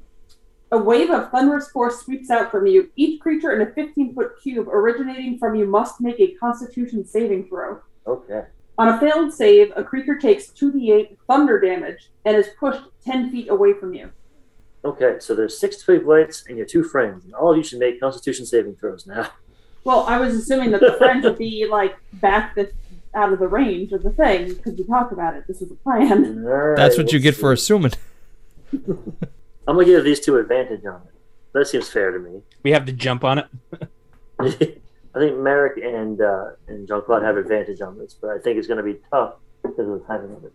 [0.73, 2.89] A wave of thunderous force sweeps out from you.
[2.95, 7.49] Each creature in a 15 foot cube originating from you must make a constitution saving
[7.49, 7.79] throw.
[8.07, 8.43] Okay.
[8.77, 13.49] On a failed save, a creature takes 2d8 thunder damage and is pushed 10 feet
[13.49, 14.11] away from you.
[14.85, 15.17] Okay.
[15.19, 17.99] So there's six twig blights and your two friends, and all of you should make
[17.99, 19.27] Constitution saving throws now.
[19.83, 22.71] Well, I was assuming that the friends would be like back this
[23.13, 25.45] out of the range of the thing because we talked about it.
[25.47, 26.45] This was a plan.
[26.45, 27.91] All right, That's what you let's get for assuming.
[29.67, 31.13] I'm gonna give these two advantage on it.
[31.53, 32.41] That seems fair to me.
[32.63, 33.47] We have to jump on it.
[35.13, 38.57] I think Merrick and uh, and Jean Claude have advantage on this, but I think
[38.57, 40.53] it's gonna be tough because of the timing of it.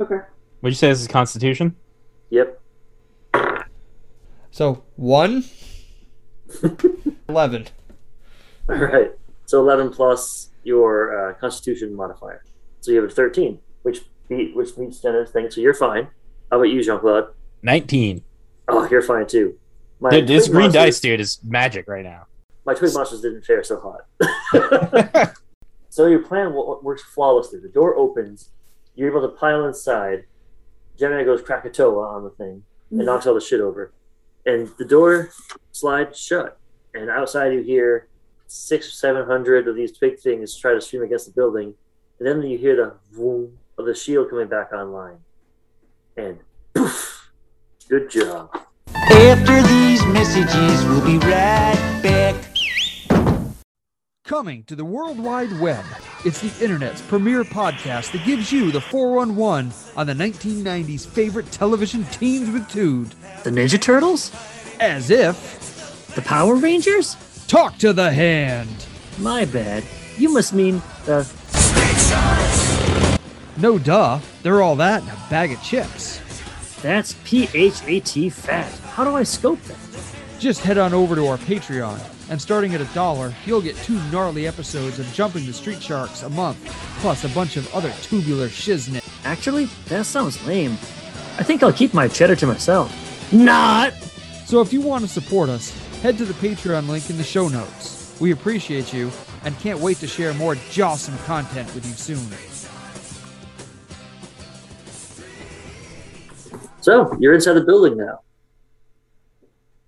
[0.00, 0.18] Okay.
[0.62, 1.76] Would you say this is Constitution?
[2.30, 2.60] Yep.
[4.50, 5.44] So one,
[7.28, 7.66] eleven.
[8.68, 9.12] All right.
[9.46, 12.42] So 11 plus your uh, Constitution modifier.
[12.80, 15.50] So you have a 13, which beat which meets Jenna's thing.
[15.50, 16.08] So you're fine.
[16.50, 17.28] How about you, Jean Claude?
[17.66, 18.22] Nineteen.
[18.68, 19.58] Oh, you're fine too.
[19.98, 22.26] My Dude, this green monsters- dice dude is magic right now.
[22.64, 25.34] My twig monsters didn't fare so hot.
[25.88, 27.58] so your plan wo- works flawlessly.
[27.58, 28.50] The door opens.
[28.94, 30.26] You're able to pile inside.
[30.96, 33.04] Jenna goes Krakatoa on the thing and mm.
[33.04, 33.92] knocks all the shit over.
[34.46, 35.30] And the door
[35.72, 36.60] slides shut.
[36.94, 38.06] And outside you hear
[38.46, 41.74] six, seven hundred of these twig things try to stream against the building.
[42.20, 45.18] And then you hear the boom of the shield coming back online.
[46.16, 46.38] And
[46.72, 47.15] poof!
[47.88, 48.50] Good job.
[48.94, 52.34] After these messages, we'll be right back.
[54.24, 55.84] Coming to the World Wide Web,
[56.24, 62.04] it's the internet's premier podcast that gives you the 411 on the 1990s favorite television
[62.06, 63.14] teens with Tood.
[63.44, 64.32] The Ninja Turtles?
[64.80, 67.16] As if, The Power Rangers?
[67.46, 68.86] talk to the hand.
[69.18, 69.84] My bad.
[70.18, 71.24] You must mean the.
[73.58, 76.20] No duh, they're all that and a bag of chips.
[76.86, 78.70] That's P H A T fat.
[78.90, 79.76] How do I scope that?
[80.38, 84.00] Just head on over to our Patreon, and starting at a dollar, you'll get two
[84.12, 86.64] gnarly episodes of Jumping the Street Sharks a month,
[87.00, 89.02] plus a bunch of other tubular shiznit.
[89.24, 90.74] Actually, that sounds lame.
[91.38, 93.32] I think I'll keep my cheddar to myself.
[93.32, 93.92] Not!
[94.44, 97.48] So if you want to support us, head to the Patreon link in the show
[97.48, 98.16] notes.
[98.20, 99.10] We appreciate you
[99.42, 102.55] and can't wait to share more jawsome content with you soon.
[106.86, 108.20] So you're inside the building now.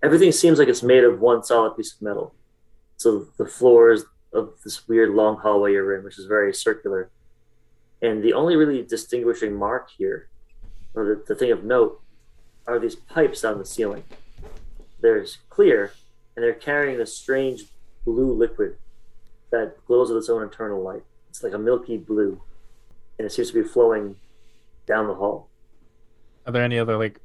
[0.03, 2.35] Everything seems like it's made of one solid piece of metal.
[2.97, 7.09] So the floors of this weird long hallway you're in, which is very circular.
[8.01, 10.27] And the only really distinguishing mark here,
[10.93, 12.01] or the, the thing of note,
[12.67, 14.03] are these pipes on the ceiling.
[14.99, 15.93] There's clear,
[16.35, 17.63] and they're carrying this strange
[18.03, 18.75] blue liquid
[19.51, 21.03] that glows with its own internal light.
[21.29, 22.41] It's like a milky blue,
[23.17, 24.17] and it seems to be flowing
[24.85, 25.48] down the hall.
[26.45, 27.19] Are there any other like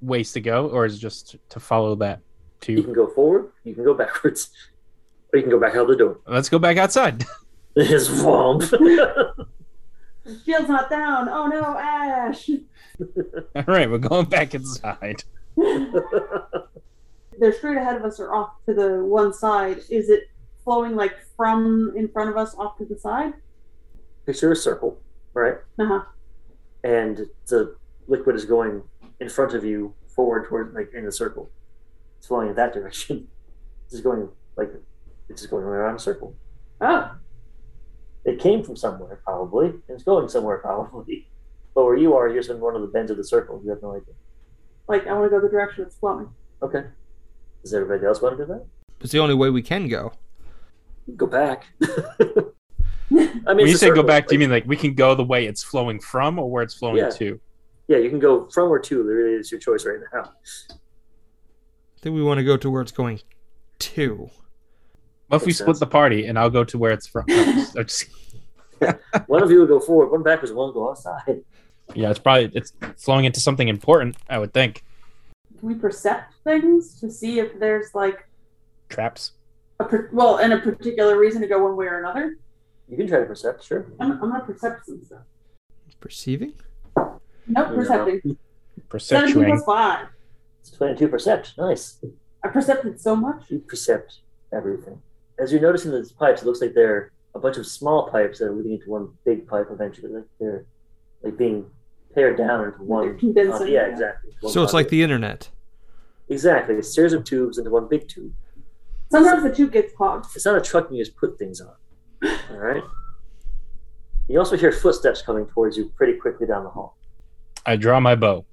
[0.00, 2.20] ways to go, or is it just to follow that?
[2.62, 4.50] To you can go forward, you can go backwards,
[5.32, 6.18] or you can go back out the door.
[6.26, 7.24] let's go back outside.
[7.76, 8.62] It's swamp.
[10.28, 11.28] The shield's not down.
[11.30, 12.50] Oh no, Ash.
[13.56, 15.24] All right, we're going back inside.
[15.56, 19.78] They're straight ahead of us or off to the one side.
[19.88, 20.24] Is it
[20.64, 23.32] flowing like from in front of us off to the side?
[24.26, 25.00] Picture a circle,
[25.32, 25.54] right?
[25.78, 26.02] Uh huh.
[26.84, 27.76] And the
[28.08, 28.82] liquid is going
[29.20, 31.50] in front of you, forward toward like in the circle.
[32.18, 33.28] It's flowing in that direction.
[33.84, 34.70] It's just going like
[35.30, 36.36] it's just going around a circle.
[36.82, 37.10] Oh,
[38.26, 41.26] It came from somewhere, probably, and it's going somewhere, probably.
[41.74, 43.62] But where you are, you're just in one of the bends of the circle.
[43.64, 44.12] You have no idea.
[44.88, 46.28] like I want to go the direction it's flowing.
[46.62, 46.82] Okay.
[47.62, 48.66] Does everybody else want to do that?
[49.00, 50.12] It's the only way we can go.
[51.16, 51.64] Go back.
[51.82, 51.86] I
[53.10, 54.92] mean, When you it's a say go circle, back, do you mean like we can
[54.94, 57.10] go the way it's flowing from or where it's flowing Yeah.
[57.10, 57.40] to?
[57.88, 59.02] Yeah, you can go from or to.
[59.02, 60.30] Really, it's your choice right now.
[60.70, 63.20] I think we want to go to where it's going
[63.80, 64.30] to.
[65.28, 65.80] What if we Makes split sense.
[65.80, 67.24] the party and I'll go to where it's from?
[69.26, 71.42] One of you will go forward, one backwards, and one will go outside.
[71.94, 74.16] yeah, it's probably it's flowing into something important.
[74.30, 74.84] I would think
[75.58, 78.28] Can we percept things to see if there's like
[78.88, 79.32] traps.
[79.80, 82.36] a per- well, and a particular reason to go one way or another?
[82.88, 83.86] You can try to percept, sure.
[83.98, 85.22] I'm, I'm gonna percept some stuff.
[86.00, 86.52] Perceiving?
[87.48, 88.20] Nope, percepting.
[88.20, 88.38] Seventeen
[88.88, 89.46] Perceptuing.
[89.48, 90.06] plus five.
[90.60, 91.54] It's 22 percept.
[91.58, 91.98] Nice.
[92.44, 93.50] I percepted so much.
[93.50, 94.18] You percept
[94.52, 95.00] everything.
[95.38, 98.46] As you're noticing these pipes, it looks like they're a bunch of small pipes that
[98.46, 100.12] are leading into one big pipe eventually.
[100.12, 100.64] Like they're
[101.22, 101.66] like being
[102.14, 103.18] pared down into one.
[103.18, 103.92] condensing, uh, yeah, yeah.
[103.92, 104.30] exactly.
[104.40, 105.48] One So it's like the internet.
[106.28, 108.32] exactly a series of tubes into one big tube.
[109.10, 110.26] Sometimes the tube gets clogged.
[110.34, 111.72] It's not a truck you just put things on.
[112.50, 112.82] All right.
[114.28, 116.96] You also hear footsteps coming towards you pretty quickly down the hall.
[117.68, 118.46] I draw my bow,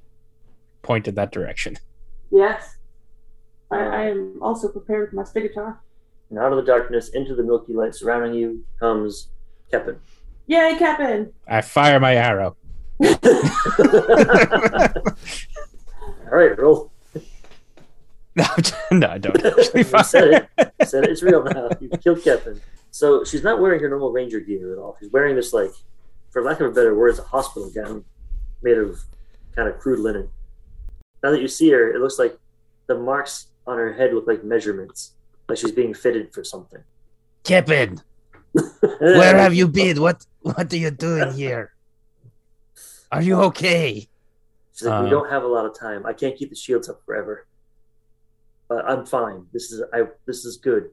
[0.82, 1.78] pointed that direction.
[2.32, 2.76] Yes.
[3.72, 5.78] I, I am also prepared with my spigotar.
[6.30, 9.30] And out of the darkness, into the milky light surrounding you, comes
[9.72, 10.00] Kepin.
[10.48, 11.32] Yay, Captain!
[11.48, 12.58] I fire my arrow.
[13.00, 13.08] All
[16.32, 16.92] right, roll.
[18.38, 18.44] No,
[18.92, 20.04] no, I don't actually you fire.
[20.04, 20.50] said it.
[20.82, 21.12] You said it.
[21.12, 21.70] It's real now.
[21.80, 22.60] You killed Kevin.
[22.92, 24.98] So she's not wearing her normal ranger gear at all.
[25.00, 25.72] She's wearing this, like,
[26.32, 28.04] for lack of a better word, it's a hospital gown
[28.62, 29.00] made of
[29.56, 30.30] kind of crude linen.
[31.24, 32.38] Now that you see her, it looks like
[32.88, 35.14] the marks on her head look like measurements,
[35.50, 36.84] like she's being fitted for something.
[37.44, 38.02] Kevin,
[39.00, 40.02] where have you been?
[40.02, 41.72] What what are you doing here?
[43.12, 44.08] Are you okay?
[44.74, 45.10] She's like, we Uh.
[45.10, 46.06] don't have a lot of time.
[46.06, 47.46] I can't keep the shields up forever.
[48.68, 49.46] But I'm fine.
[49.54, 50.04] This is I.
[50.26, 50.90] This is good.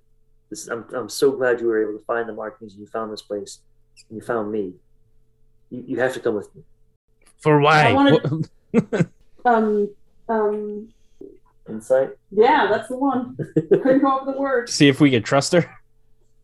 [0.51, 0.85] This is, I'm.
[0.95, 3.61] I'm so glad you were able to find the markings and you found this place
[4.09, 4.75] and you found me.
[5.71, 6.63] You, you have to come with me.
[7.43, 7.89] For why?
[7.89, 8.49] I wanted-
[9.45, 9.91] Um,
[10.29, 10.89] um,
[11.69, 12.11] Insight.
[12.31, 13.37] yeah, that's the one.
[13.55, 14.69] Couldn't come up with the word.
[14.69, 15.69] See if we can trust her.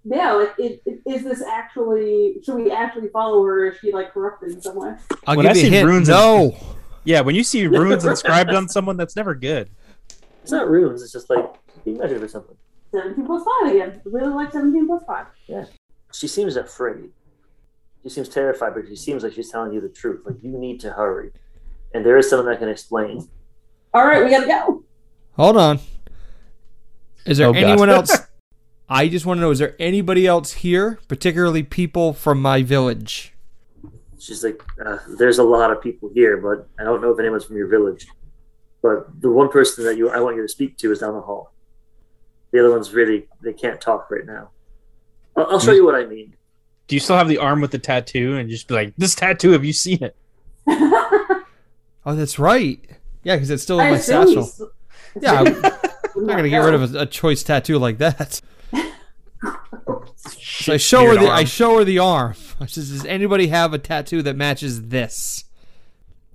[0.04, 3.92] Yeah, like, it, it, is this actually, should we actually follow her or is she,
[3.92, 4.94] like, corrupted in some way?
[5.26, 5.86] I'll When give I you a hint.
[5.86, 6.56] runes no.
[7.04, 9.70] Yeah, when you see runes inscribed on someone, that's never good.
[10.42, 11.02] It's not runes.
[11.02, 11.44] It's just like
[11.84, 12.56] being measured or something.
[12.92, 14.02] 17 plus 5 again.
[14.04, 15.26] I really like 17 plus 5.
[15.46, 15.64] Yeah.
[16.12, 17.10] She seems afraid.
[18.02, 20.22] She seems terrified, but she seems like she's telling you the truth.
[20.24, 21.32] Like you need to hurry.
[21.94, 23.28] And there is someone that can explain.
[23.94, 24.84] All right, we gotta go.
[25.36, 25.80] Hold on.
[27.26, 28.16] Is there Oh, anyone else?
[28.88, 33.34] I just want to know is there anybody else here, particularly people from my village?
[34.18, 37.44] She's like, uh, "There's a lot of people here, but I don't know if anyone's
[37.44, 38.06] from your village.
[38.82, 41.20] But the one person that you I want you to speak to is down the
[41.20, 41.52] hall.
[42.52, 44.50] The other ones really they can't talk right now.
[45.36, 46.34] I'll, I'll show you what I mean.
[46.88, 49.52] Do you still have the arm with the tattoo and just be like, this tattoo,
[49.52, 50.16] have you seen it?
[52.06, 52.80] Oh, that's right.
[53.22, 54.44] Yeah, because it's still in I my satchel.
[54.44, 54.62] he's-
[55.20, 55.62] Yeah, I'm I'm
[56.26, 58.40] not gonna get rid of a, a choice tattoo like that.
[60.40, 61.46] So I show her Weird the I arm.
[61.46, 62.34] show her the arm.
[62.60, 65.44] I says, "Does anybody have a tattoo that matches this?"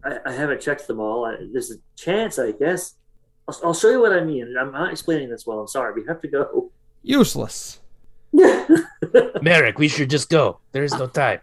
[0.03, 1.25] I, I haven't checked them all.
[1.25, 2.95] I, there's a chance, I guess.
[3.47, 4.55] I'll, I'll show you what I mean.
[4.59, 5.59] I'm not explaining this well.
[5.59, 5.93] I'm sorry.
[5.93, 6.71] We have to go.
[7.03, 7.79] Useless.
[9.41, 10.59] Merrick, we should just go.
[10.71, 11.39] There is no time.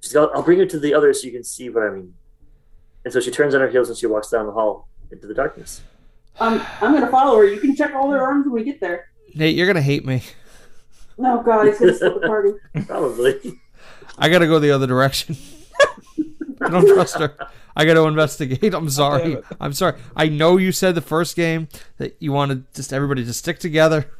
[0.00, 2.14] She's got, I'll bring her to the other so you can see what I mean.
[3.04, 5.34] And so she turns on her heels and she walks down the hall into the
[5.34, 5.82] darkness.
[6.38, 7.44] Um, I'm gonna follow her.
[7.44, 9.10] You can check all their arms when we get there.
[9.34, 10.22] Nate, you're gonna hate me.
[11.18, 12.52] Oh god, he's gonna split the party.
[12.86, 13.60] Probably.
[14.16, 15.36] I gotta go the other direction.
[16.62, 17.34] I don't trust her.
[17.76, 18.74] I gotta investigate.
[18.74, 19.38] I'm sorry.
[19.60, 19.98] I'm sorry.
[20.16, 21.68] I know you said the first game
[21.98, 24.10] that you wanted just everybody to stick together.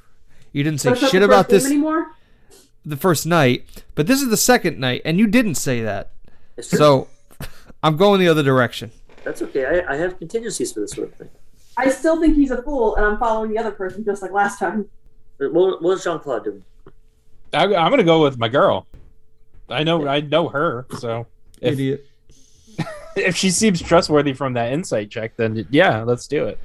[0.53, 2.13] You didn't say So shit the about this anymore.
[2.85, 6.11] the first night, but this is the second night, and you didn't say that.
[6.61, 7.09] So
[7.83, 8.91] I'm going the other direction.
[9.25, 9.65] That's okay.
[9.67, 11.31] I, I have contingencies for this sort of thing.
[11.77, 14.59] I still think he's a fool, and I'm following the other person just like last
[14.59, 14.89] time.
[15.39, 16.65] What, what is Jean Claude doing?
[17.53, 18.87] I, I'm gonna go with my girl.
[19.69, 21.27] I know I know her, so
[21.61, 22.07] if, Idiot.
[23.17, 26.59] if she seems trustworthy from that insight check, then yeah, let's do it.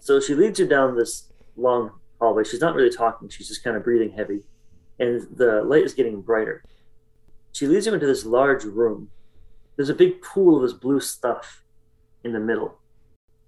[0.00, 1.92] So she leads you down this long
[2.22, 2.44] hallway.
[2.44, 3.28] She's not really talking.
[3.28, 4.42] She's just kind of breathing heavy.
[4.98, 6.62] And the light is getting brighter.
[7.52, 9.10] She leads him into this large room.
[9.76, 11.62] There's a big pool of this blue stuff
[12.24, 12.78] in the middle.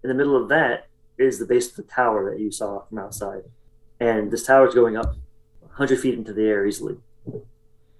[0.02, 2.98] In the middle of that is the base of the tower that you saw from
[2.98, 3.42] outside.
[4.00, 5.14] And this tower is going up
[5.60, 6.96] 100 feet into the air easily.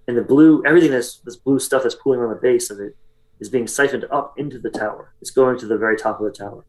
[0.07, 2.95] And the blue, everything that's this blue stuff that's pooling on the base of it
[3.39, 5.13] is being siphoned up into the tower.
[5.21, 6.65] It's going to the very top of the tower.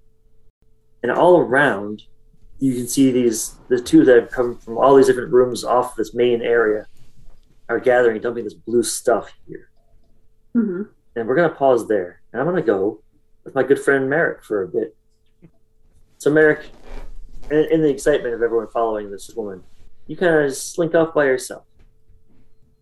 [1.03, 2.05] And all around
[2.59, 5.97] you can see these the two that have come from all these different rooms off
[5.97, 6.87] this main area
[7.69, 9.69] are gathering, dumping this blue stuff here.
[10.53, 10.83] hmm
[11.15, 13.03] And we're gonna pause there, and I'm gonna go
[13.45, 14.97] with my good friend Merrick for a bit.
[16.19, 16.71] So Merrick,
[17.51, 19.63] in, in the excitement of everyone following this woman,
[20.07, 21.65] you kind of slink off by yourself.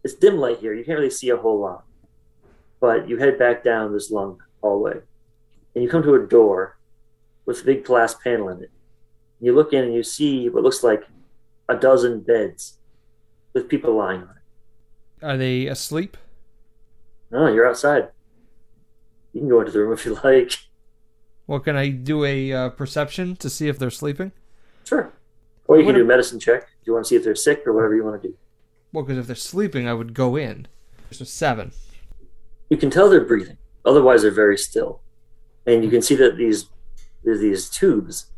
[0.04, 1.84] It's dim light here; you can't really see a whole lot.
[2.80, 5.00] But you head back down this long hallway,
[5.74, 6.76] and you come to a door
[7.46, 8.70] with a big glass panel in it.
[9.44, 11.02] You look in and you see what looks like
[11.68, 12.78] a dozen beds
[13.52, 15.22] with people lying on it.
[15.22, 16.16] Are they asleep?
[17.30, 18.08] No, you're outside.
[19.34, 20.52] You can go into the room if you like.
[21.46, 24.32] Well, can I do a uh, perception to see if they're sleeping?
[24.84, 25.12] Sure.
[25.66, 27.34] Or you What can do a medicine check Do you want to see if they're
[27.34, 28.34] sick or whatever you want to do.
[28.94, 30.68] Well, because if they're sleeping, I would go in.
[31.10, 31.72] So seven.
[32.70, 33.58] You can tell they're breathing.
[33.84, 35.02] Otherwise, they're very still.
[35.66, 36.70] And you can see that these
[37.22, 38.30] there's these tubes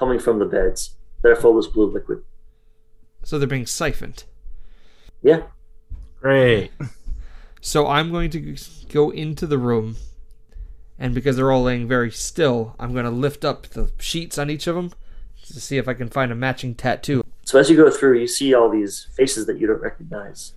[0.00, 2.22] coming from the beds Therefore, are full this blue liquid.
[3.22, 4.24] So they're being siphoned.
[5.22, 5.42] Yeah.
[6.20, 6.70] Great.
[7.60, 8.56] So I'm going to
[8.88, 9.96] go into the room,
[10.98, 14.48] and because they're all laying very still, I'm going to lift up the sheets on
[14.48, 14.92] each of them
[15.46, 17.22] to see if I can find a matching tattoo.
[17.44, 20.54] So as you go through, you see all these faces that you don't recognize.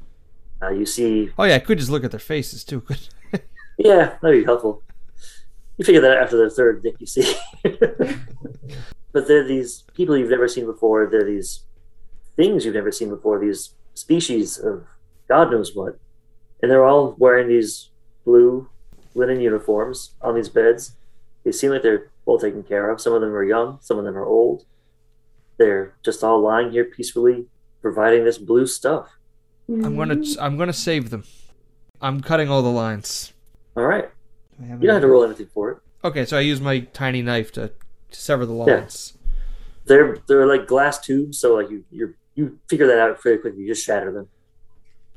[0.61, 2.79] Uh, you see, Oh yeah, I could just look at their faces too.
[2.79, 3.09] Could
[3.77, 4.81] yeah, that'd be helpful.
[5.77, 7.35] You figure that out after the third dick you see.
[9.13, 11.07] but they're these people you've never seen before.
[11.09, 11.63] They're these
[12.35, 13.39] things you've never seen before.
[13.39, 14.85] These species of
[15.29, 15.97] God knows what,
[16.61, 17.89] and they're all wearing these
[18.25, 18.67] blue
[19.15, 20.95] linen uniforms on these beds.
[21.43, 22.99] They seem like they're well taken care of.
[22.99, 23.77] Some of them are young.
[23.81, 24.65] Some of them are old.
[25.57, 27.45] They're just all lying here peacefully,
[27.81, 29.07] providing this blue stuff.
[29.69, 30.43] I'm gonna mm-hmm.
[30.43, 31.23] I'm gonna save them.
[32.01, 33.31] I'm cutting all the lines.
[33.77, 34.09] All right,
[34.59, 35.77] Do I have you don't have to roll anything for it.
[36.03, 37.71] Okay, so I use my tiny knife to,
[38.13, 39.17] to sever the lines.
[39.85, 43.61] they're they're like glass tubes, so like you you you figure that out pretty quickly.
[43.61, 44.29] You just shatter them,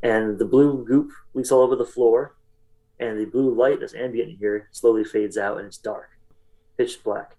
[0.03, 2.35] and the blue goop leaks all over the floor,
[2.99, 6.11] and the blue light that's ambient in here slowly fades out, and it's dark,
[6.77, 7.37] pitch black,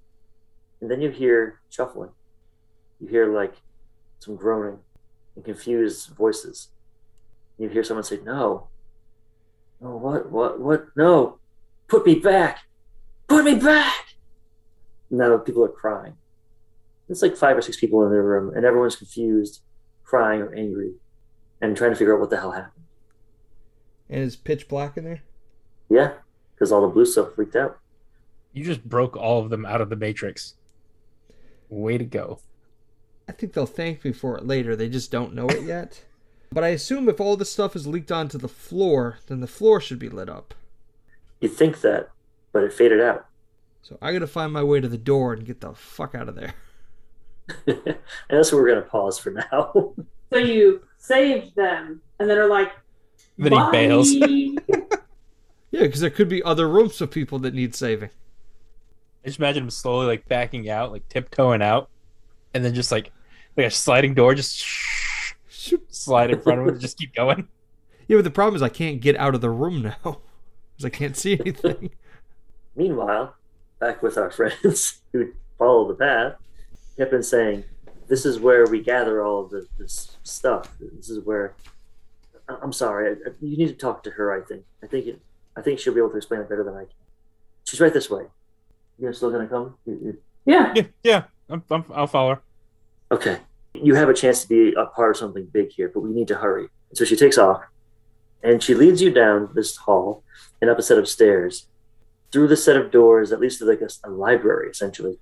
[0.81, 2.11] and then you hear shuffling.
[2.99, 3.55] You hear like
[4.19, 4.79] some groaning
[5.35, 6.69] and confused voices.
[7.57, 8.69] You hear someone say, "No,
[9.81, 10.87] no, what, what, what?
[10.95, 11.39] No,
[11.87, 12.59] put me back,
[13.27, 14.16] put me back."
[15.09, 16.17] Now people are crying.
[17.09, 19.61] It's like five or six people in the room, and everyone's confused,
[20.03, 20.93] crying or angry,
[21.61, 22.85] and trying to figure out what the hell happened.
[24.09, 25.21] And is pitch black in there?
[25.89, 26.13] Yeah,
[26.53, 27.79] because all the blue stuff freaked out.
[28.53, 30.55] You just broke all of them out of the matrix.
[31.69, 32.39] Way to go.
[33.27, 34.75] I think they'll thank me for it later.
[34.75, 36.03] They just don't know it yet.
[36.49, 39.81] But I assume if all this stuff is leaked onto the floor, then the floor
[39.81, 40.53] should be lit up.
[41.41, 42.09] You'd think that,
[42.53, 43.26] but it faded out.
[43.87, 46.35] So I gotta find my way to the door and get the fuck out of
[46.35, 46.53] there.
[47.65, 47.97] and
[48.29, 49.93] that's where we're going to pause for now.
[50.29, 52.73] So you saved them, and then are like,
[53.37, 54.11] Then he bails.
[55.71, 58.09] Yeah, because there could be other rooms of people that need saving.
[59.23, 61.89] I just imagine him slowly like backing out, like tiptoeing out,
[62.53, 63.11] and then just like
[63.55, 64.65] like a sliding door, just
[65.89, 67.47] slide in front of him and just keep going.
[68.09, 70.19] Yeah, but the problem is I can't get out of the room now
[70.75, 71.91] because I can't see anything.
[72.75, 73.33] Meanwhile,
[73.79, 76.33] back with our friends who follow the path,
[76.97, 77.63] kept on saying,
[78.07, 80.71] "This is where we gather all of the, this stuff.
[80.79, 81.53] This is where."
[82.49, 83.09] I- I'm sorry.
[83.09, 84.31] I- I- You need to talk to her.
[84.31, 84.63] I think.
[84.83, 85.07] I think.
[85.07, 85.21] It,
[85.55, 86.93] I think she'll be able to explain it better than I can.
[87.65, 88.25] She's right this way.
[88.99, 89.75] You're still gonna come?
[89.85, 90.73] You- you- Yeah.
[90.75, 92.41] Yeah, yeah, I'm, I'm, I'll follow her.
[93.11, 93.39] Okay.
[93.73, 96.27] You have a chance to be a part of something big here, but we need
[96.29, 96.69] to hurry.
[96.93, 97.61] So she takes off,
[98.43, 100.23] and she leads you down this hall
[100.61, 101.67] and up a set of stairs,
[102.31, 105.17] through the set of doors that leads to like a, a library, essentially.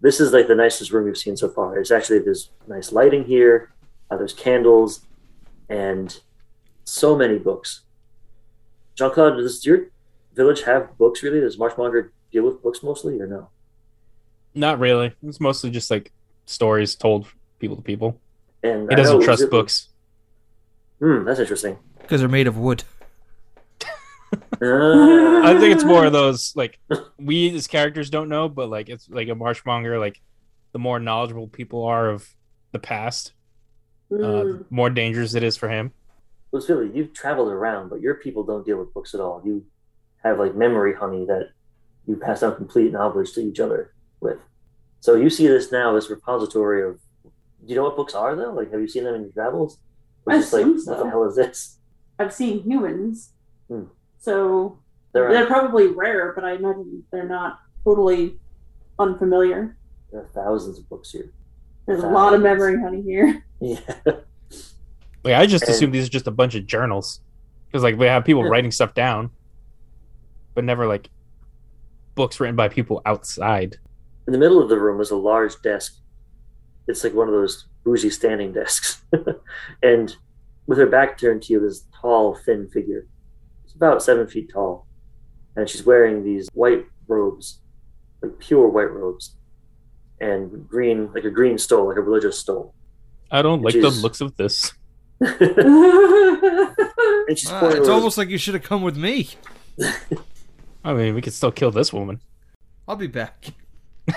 [0.00, 1.78] This is like the nicest room we've seen so far.
[1.78, 3.72] It's actually there's nice lighting here.
[4.10, 5.06] Uh, there's candles,
[5.68, 6.18] and
[6.84, 7.82] so many books.
[8.94, 9.86] Jean Claude, does your
[10.34, 11.22] village have books?
[11.22, 11.40] Really?
[11.40, 13.48] Does Marshmonger deal with books mostly, or no?
[14.54, 15.14] Not really.
[15.22, 16.12] It's mostly just like
[16.46, 17.26] stories told
[17.58, 18.18] people to people.
[18.62, 19.88] And He doesn't know trust Zip- books.
[20.98, 21.78] Hmm, that's interesting.
[22.00, 22.84] Because they're made of wood.
[24.32, 26.78] I think it's more of those like
[27.18, 29.98] we as characters don't know, but like it's like a marshmonger.
[29.98, 30.20] Like
[30.72, 32.28] the more knowledgeable people are of
[32.72, 33.32] the past,
[34.12, 35.92] uh, the more dangerous it is for him.
[36.50, 39.42] Well, Philly, you've traveled around, but your people don't deal with books at all.
[39.44, 39.64] You
[40.22, 41.50] have like memory honey that
[42.06, 44.38] you pass down complete knowledge to each other with.
[45.00, 46.98] So you see this now, this repository of.
[47.24, 48.52] Do you know what books are though?
[48.52, 49.78] Like, have you seen them in your travels?
[50.26, 51.78] Or I just like, assume what the hell is this?
[52.18, 53.32] I've seen humans,
[53.68, 53.84] Hmm.
[54.22, 54.78] So
[55.12, 58.38] they're are, probably rare, but I imagine they're not totally
[58.98, 59.76] unfamiliar.
[60.12, 61.32] there are thousands of books here.
[61.86, 63.44] There's a lot of memory honey here.
[63.60, 63.78] Yeah.
[65.22, 67.20] Like I just And- assumed these are just a bunch of journals
[67.66, 69.30] because like we have people writing stuff down,
[70.54, 71.08] but never like
[72.16, 73.76] books written by people outside.
[74.26, 75.96] In the middle of the room was a large desk.
[76.88, 79.02] It's like one of those bougie standing desks.
[79.82, 80.16] and
[80.66, 83.06] with her back turned to you, this tall, thin figure.
[83.82, 84.86] It's about seven feet tall.
[85.56, 87.58] And she's wearing these white robes,
[88.22, 89.34] like pure white robes,
[90.20, 92.74] and green, like a green stole, like a religious stole.
[93.32, 94.72] I don't like the looks of this.
[95.20, 95.36] and
[97.36, 99.30] she's Ah, pointing it's over- almost like you should have come with me.
[100.84, 102.20] I mean, we could still kill this woman.
[102.86, 103.46] I'll be back.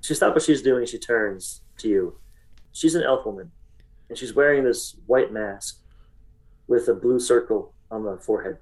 [0.00, 0.84] She stops what she's doing.
[0.84, 2.18] She turns to you.
[2.72, 3.50] She's an elf woman,
[4.10, 5.78] and she's wearing this white mask
[6.66, 8.58] with a blue circle on the forehead.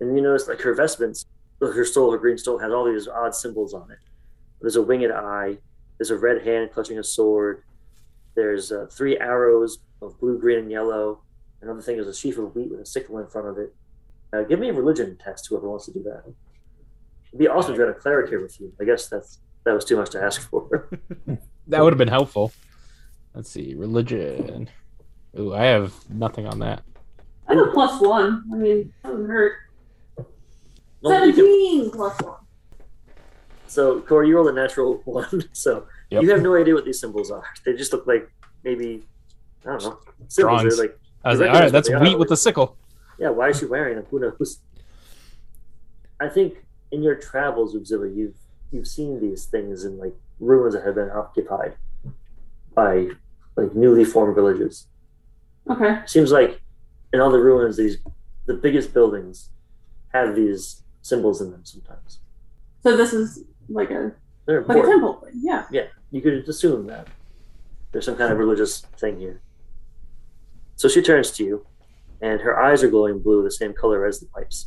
[0.00, 1.26] And you notice, like her vestments,
[1.60, 3.98] her stole, her green stole, has all these odd symbols on it.
[4.60, 5.58] There's a winged eye.
[5.98, 7.62] There's a red hand clutching a sword.
[8.34, 11.22] There's uh, three arrows of blue, green, and yellow.
[11.62, 13.74] Another thing is a sheaf of wheat with a sickle in front of it.
[14.32, 16.24] Uh, give me a religion test, whoever wants to do that.
[17.28, 18.72] It'd be awesome to have a cleric here with you.
[18.80, 20.88] I guess that's that was too much to ask for.
[21.68, 22.52] That would have been helpful.
[23.34, 24.70] Let's see, religion.
[25.38, 26.82] Ooh, I have nothing on that.
[27.48, 28.44] I have a plus one.
[28.52, 29.52] I mean, doesn't hurt.
[31.02, 32.36] Well, you can- Seventeen plus one.
[33.68, 36.22] So, Corey, you rolled a natural one, so Yep.
[36.22, 37.42] you have no idea what these symbols are.
[37.64, 38.30] They just look like
[38.64, 39.04] maybe
[39.64, 40.60] I don't know symbols.
[40.60, 40.76] Drawings.
[40.76, 42.18] They're like, I was like, all right, that's wheat are.
[42.18, 42.76] with a sickle.
[43.18, 44.06] yeah, why is she wearing them?
[44.10, 44.60] Who knows?
[46.20, 48.36] I think in your travels, Uzvili, you've
[48.70, 51.74] you've seen these things in like ruins that have been occupied
[52.74, 53.08] by
[53.56, 54.86] like newly formed villages.
[55.68, 56.00] Okay.
[56.06, 56.60] Seems like
[57.16, 57.96] in all the ruins, these
[58.44, 59.50] the biggest buildings
[60.12, 61.64] have these symbols in them.
[61.64, 62.20] Sometimes
[62.82, 64.12] So this is like a
[64.46, 65.32] like a temple thing.
[65.42, 65.64] Yeah.
[65.72, 67.08] Yeah, you could assume that
[67.90, 69.40] there's some kind of religious thing here.
[70.76, 71.66] So she turns to you,
[72.20, 74.66] and her eyes are glowing blue, the same color as the pipes,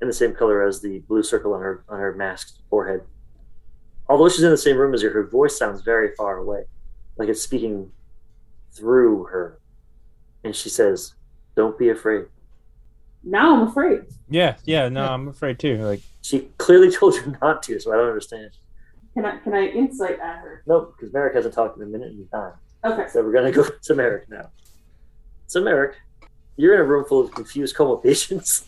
[0.00, 3.02] and the same color as the blue circle on her on her masked forehead.
[4.08, 6.64] Although she's in the same room as you, her voice sounds very far away,
[7.18, 7.92] like it's speaking
[8.72, 9.60] through her.
[10.44, 11.14] And she says,
[11.56, 12.26] "Don't be afraid."
[13.22, 14.02] Now I'm afraid.
[14.28, 15.78] Yeah, yeah, no, I'm afraid too.
[15.78, 18.50] Like, She clearly told you not to, so I don't understand.
[19.14, 20.62] Can I can I insight at her?
[20.66, 22.52] Nope, because Merrick hasn't talked in a minute and time.
[22.84, 23.06] Okay.
[23.08, 24.50] So we're gonna go to Merrick now.
[25.46, 25.96] So Merrick,
[26.56, 28.66] you're in a room full of confused coma patients.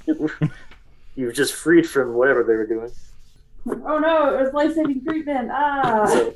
[1.16, 2.91] You've just freed from whatever they were doing.
[3.68, 5.51] Oh no, it was life saving treatment.
[5.53, 6.07] Ah.
[6.07, 6.35] So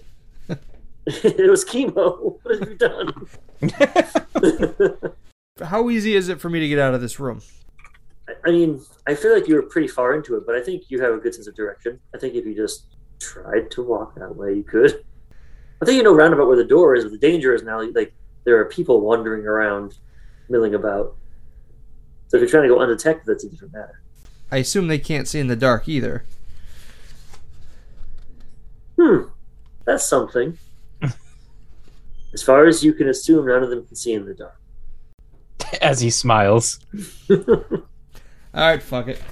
[1.07, 2.39] it was chemo.
[2.43, 3.13] What have you done?
[5.63, 7.43] How easy is it for me to get out of this room?
[8.45, 11.01] I mean, I feel like you were pretty far into it, but I think you
[11.03, 12.01] have a good sense of direction.
[12.15, 15.05] I think if you just tried to walk that way, you could.
[15.83, 18.13] I think you know roundabout where the door is, but the danger is now like
[18.45, 19.99] there are people wandering around,
[20.49, 21.17] milling about.
[22.29, 24.03] So if you're trying to go undetected, that's a different matter.
[24.53, 26.25] I assume they can't see in the dark either.
[28.99, 29.23] Hmm,
[29.85, 30.59] that's something.
[32.35, 34.60] as far as you can assume, none of them can see in the dark.
[35.83, 36.81] as he smiles.
[37.31, 37.39] All
[38.55, 39.23] right, fuck it.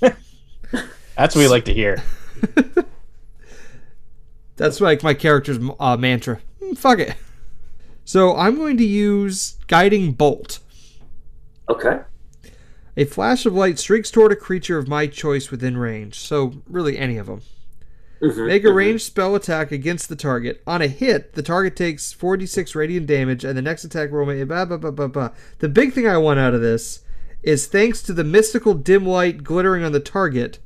[1.16, 2.02] That's what we like to hear.
[4.56, 6.40] That's like my character's uh, mantra.
[6.62, 7.14] Mm, fuck it.
[8.04, 10.60] So I'm going to use Guiding Bolt.
[11.68, 12.00] Okay.
[12.96, 16.18] A flash of light streaks toward a creature of my choice within range.
[16.18, 17.42] So really any of them.
[18.30, 18.74] Mhm, Make a mhm.
[18.74, 20.62] ranged spell attack against the target.
[20.66, 24.42] On a hit, the target takes 46 radiant damage, and the next attack roll may.
[24.44, 25.30] Blah, blah, blah, blah, blah.
[25.58, 27.00] The big thing I want out of this
[27.42, 30.58] is thanks to the mystical dim light glittering on the target,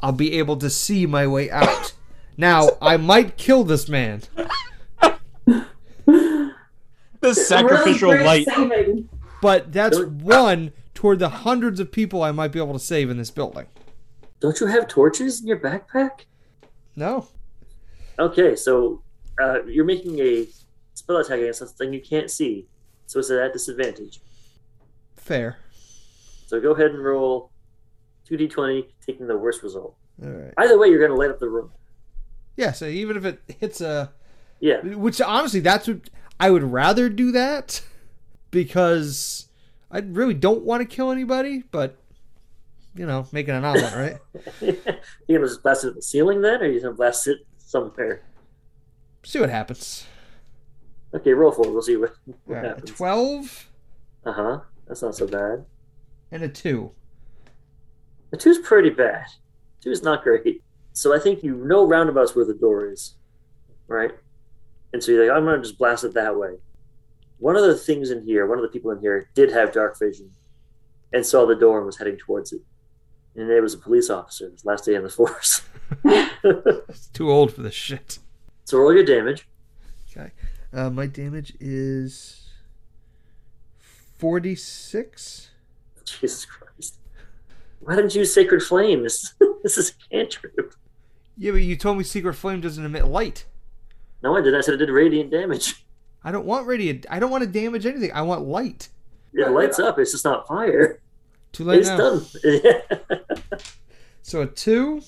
[0.00, 1.92] I'll be able to see my way out.
[2.36, 4.22] now, I might kill this man,
[7.20, 8.46] The sacrificial really light.
[8.46, 9.08] saving.
[9.42, 13.18] but that's one toward the hundreds of people I might be able to save in
[13.18, 13.66] this building.
[14.40, 16.24] Don't you have torches in your backpack?
[16.96, 17.28] No.
[18.18, 19.02] Okay, so
[19.40, 20.46] uh, you're making a
[20.94, 22.66] spell attack against something you can't see,
[23.06, 24.20] so it's at a disadvantage.
[25.16, 25.58] Fair.
[26.46, 27.50] So go ahead and roll
[28.28, 29.96] 2d20, taking the worst result.
[30.22, 30.52] All right.
[30.58, 31.70] Either way, you're going to light up the room.
[32.56, 34.12] Yeah, so even if it hits a.
[34.60, 34.80] Yeah.
[34.82, 37.82] Which honestly, that's what I would rather do that
[38.50, 39.48] because
[39.90, 41.96] I really don't want to kill anybody, but
[43.00, 44.18] you know, making an omelet, right?
[44.60, 47.26] you're going to just blast it at the ceiling then, or are you to blast
[47.28, 48.20] it somewhere?
[49.22, 50.04] See what happens.
[51.14, 51.72] Okay, roll for it.
[51.72, 52.12] We'll see what,
[52.44, 52.90] what right, a happens.
[52.90, 53.70] twelve
[54.26, 54.60] Uh huh.
[54.86, 55.64] That's not so bad.
[56.30, 56.90] and a two.
[58.32, 59.24] The two's pretty bad.
[59.80, 60.62] Two is not great.
[60.92, 63.14] So I think you know roundabouts where the door is,
[63.88, 64.10] right?
[64.92, 66.56] And so you're like, I'm gonna just blast it that way.
[67.38, 69.98] One of the things in here, one of the people in here did have dark
[69.98, 70.30] vision
[71.14, 72.60] and saw the door and was heading towards it.
[73.36, 75.62] And it was a police officer, his last day in the force.
[76.42, 78.18] It's too old for this shit.
[78.64, 79.46] so roll your damage.
[80.10, 80.30] Okay.
[80.72, 82.48] Uh, my damage is
[84.18, 85.50] 46.
[86.04, 86.96] Jesus Christ.
[87.80, 89.02] Why didn't you use Sacred Flame?
[89.02, 90.74] This, this is a cantrip.
[91.36, 93.46] Yeah, but you told me Sacred Flame doesn't emit light.
[94.22, 94.56] No, I didn't.
[94.56, 95.84] I said it did radiant damage.
[96.22, 97.06] I don't want radiant.
[97.08, 98.12] I don't want to damage anything.
[98.12, 98.88] I want light.
[99.32, 99.98] It lights up.
[99.98, 101.00] It's just not fire.
[101.52, 101.96] Too late It's now.
[101.96, 103.60] done.
[104.22, 105.00] So a two,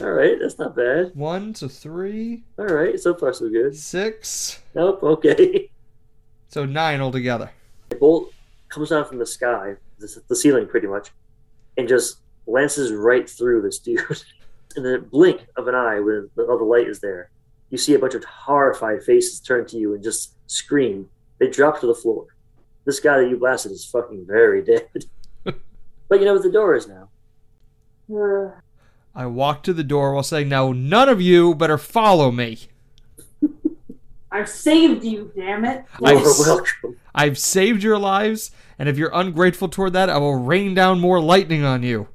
[0.00, 1.12] All right, that's not bad.
[1.14, 3.74] one, to three, All right, so far so good.
[3.76, 5.02] six, Nope.
[5.02, 5.70] Okay.
[6.48, 7.50] so nine altogether.
[7.90, 8.32] A bolt
[8.68, 11.10] comes down from the sky, the, the ceiling pretty much,
[11.78, 14.00] and just lances right through this dude.
[14.76, 17.30] In the blink of an eye, when all the light is there,
[17.70, 21.08] you see a bunch of horrified faces turn to you and just scream.
[21.38, 22.26] They drop to the floor.
[22.84, 25.06] This guy that you blasted is fucking very dead.
[26.08, 27.08] But you know what the door is now.
[28.12, 28.52] Uh,
[29.14, 32.58] I walk to the door while saying, "Now none of you better follow me.
[34.30, 35.84] I've saved you, damn it.
[36.04, 36.96] I- You're welcome.
[37.14, 41.20] I've saved your lives, and if you're ungrateful toward that, I will rain down more
[41.20, 42.08] lightning on you."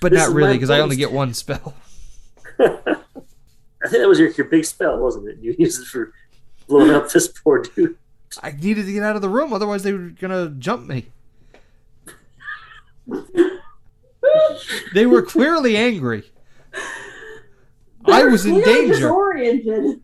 [0.00, 1.74] But This not really, because I only get one spell.
[2.58, 5.38] I think that was your, your big spell, wasn't it?
[5.40, 6.12] You used it for
[6.66, 7.96] blowing up this poor dude.
[8.42, 11.06] I needed to get out of the room, otherwise they were gonna jump me.
[14.94, 16.24] They were clearly angry.
[16.74, 18.94] I They're was in danger.
[18.94, 20.00] Disoriented.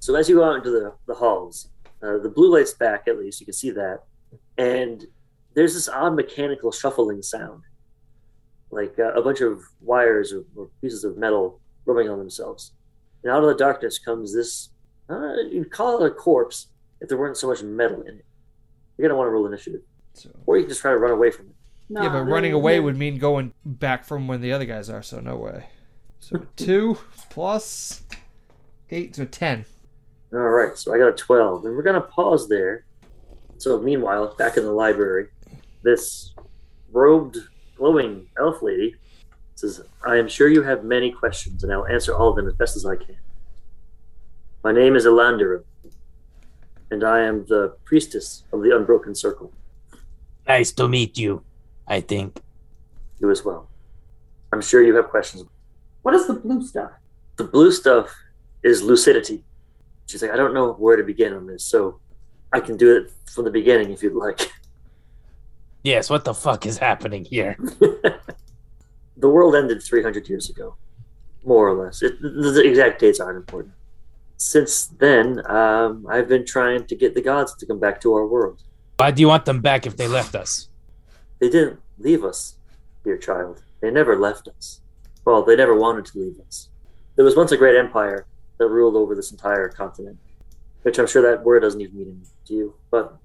[0.00, 1.68] So as you go out into the, the halls,
[2.02, 4.02] uh, the blue light's back at least, you can see that.
[4.58, 5.04] And
[5.54, 7.62] there's this odd mechanical shuffling sound.
[8.70, 12.72] Like uh, a bunch of wires or, or pieces of metal rubbing on themselves.
[13.22, 14.68] And out of the darkness comes this,
[15.08, 16.68] uh, you'd call it a corpse
[17.00, 18.24] if there weren't so much metal in it.
[18.98, 19.82] You're going to want to roll initiative.
[20.14, 21.55] So- Or you can just try to run away from it.
[21.88, 24.64] No, yeah, but they- running away they- would mean going back from when the other
[24.64, 25.68] guys are, so no way.
[26.20, 26.98] So two
[27.30, 28.02] plus
[28.90, 29.64] eight, so ten.
[30.32, 32.84] All right, so I got a 12, and we're going to pause there.
[33.58, 35.28] So, meanwhile, back in the library,
[35.82, 36.34] this
[36.92, 37.38] robed,
[37.76, 38.96] glowing elf lady
[39.54, 42.54] says, I am sure you have many questions, and I'll answer all of them as
[42.54, 43.16] best as I can.
[44.64, 45.62] My name is Elandera,
[46.90, 49.52] and I am the priestess of the Unbroken Circle.
[50.48, 51.42] Nice to meet you,
[51.86, 52.40] I think.
[53.20, 53.68] You as well.
[54.52, 55.44] I'm sure you have questions.
[56.02, 56.92] What is the blue stuff?
[57.36, 58.14] The blue stuff
[58.62, 59.44] is lucidity.
[60.06, 62.00] She's like, I don't know where to begin on this, so
[62.52, 64.50] I can do it from the beginning if you'd like.
[65.82, 67.56] Yes, what the fuck is happening here?
[69.16, 70.74] the world ended 300 years ago,
[71.44, 72.02] more or less.
[72.02, 73.72] It, the exact dates aren't important.
[74.36, 78.26] Since then, um, I've been trying to get the gods to come back to our
[78.26, 78.64] world.
[78.96, 80.68] Why do you want them back if they left us?
[81.38, 82.56] They didn't leave us,
[83.04, 83.62] dear child.
[83.80, 84.80] They never left us.
[85.24, 86.68] Well, they never wanted to leave us.
[87.16, 88.26] There was once a great empire
[88.58, 90.18] that ruled over this entire continent,
[90.82, 93.16] which I'm sure that word doesn't even mean anything to you, but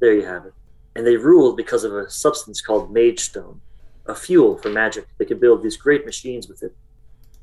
[0.00, 0.54] there you have it.
[0.94, 3.60] And they ruled because of a substance called Mage Stone,
[4.06, 5.06] a fuel for magic.
[5.18, 6.74] They could build these great machines with it.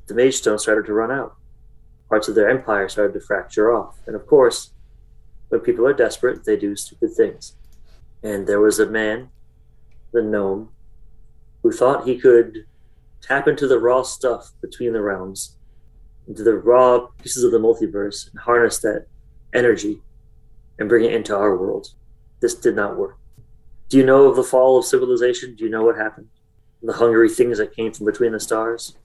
[0.06, 1.36] The Mage Stone started to run out.
[2.08, 3.98] Parts of their empire started to fracture off.
[4.06, 4.72] And of course,
[5.48, 7.54] when people are desperate, they do stupid things.
[8.22, 9.30] And there was a man,
[10.14, 10.70] the gnome,
[11.62, 12.64] who thought he could
[13.20, 15.58] tap into the raw stuff between the realms,
[16.26, 19.06] into the raw pieces of the multiverse, and harness that
[19.52, 20.00] energy
[20.78, 21.88] and bring it into our world.
[22.40, 23.18] This did not work.
[23.88, 25.54] Do you know of the fall of civilization?
[25.56, 26.28] Do you know what happened?
[26.82, 28.96] The hungry things that came from between the stars?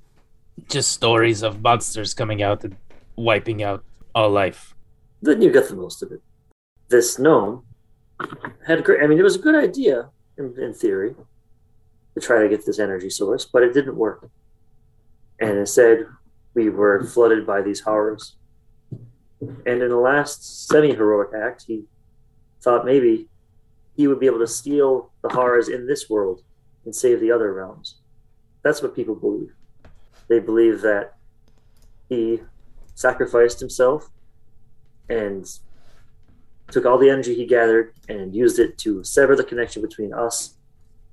[0.69, 2.75] Just stories of monsters coming out and
[3.15, 3.83] wiping out
[4.13, 4.75] all life.
[5.21, 6.21] Then you get the most of it.
[6.89, 7.63] This gnome
[8.67, 11.15] had great, I mean, it was a good idea in, in theory
[12.15, 14.29] to try to get this energy source, but it didn't work.
[15.39, 16.05] And instead,
[16.53, 18.35] we were flooded by these horrors.
[19.39, 21.83] And in the last semi heroic act, he
[22.61, 23.27] thought maybe
[23.95, 26.41] he would be able to steal the horrors in this world
[26.85, 27.95] and save the other realms.
[28.63, 29.53] That's what people believe.
[30.27, 31.15] They believe that
[32.09, 32.41] he
[32.95, 34.09] sacrificed himself
[35.09, 35.45] and
[36.71, 40.55] took all the energy he gathered and used it to sever the connection between us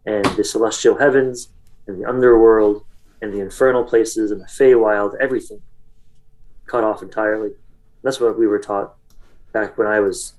[0.04, 1.48] and the celestial heavens
[1.86, 2.84] and the underworld
[3.22, 5.62] and the infernal places and the Feywild, everything
[6.66, 7.50] cut off entirely.
[8.02, 8.94] That's what we were taught
[9.52, 10.34] back when I was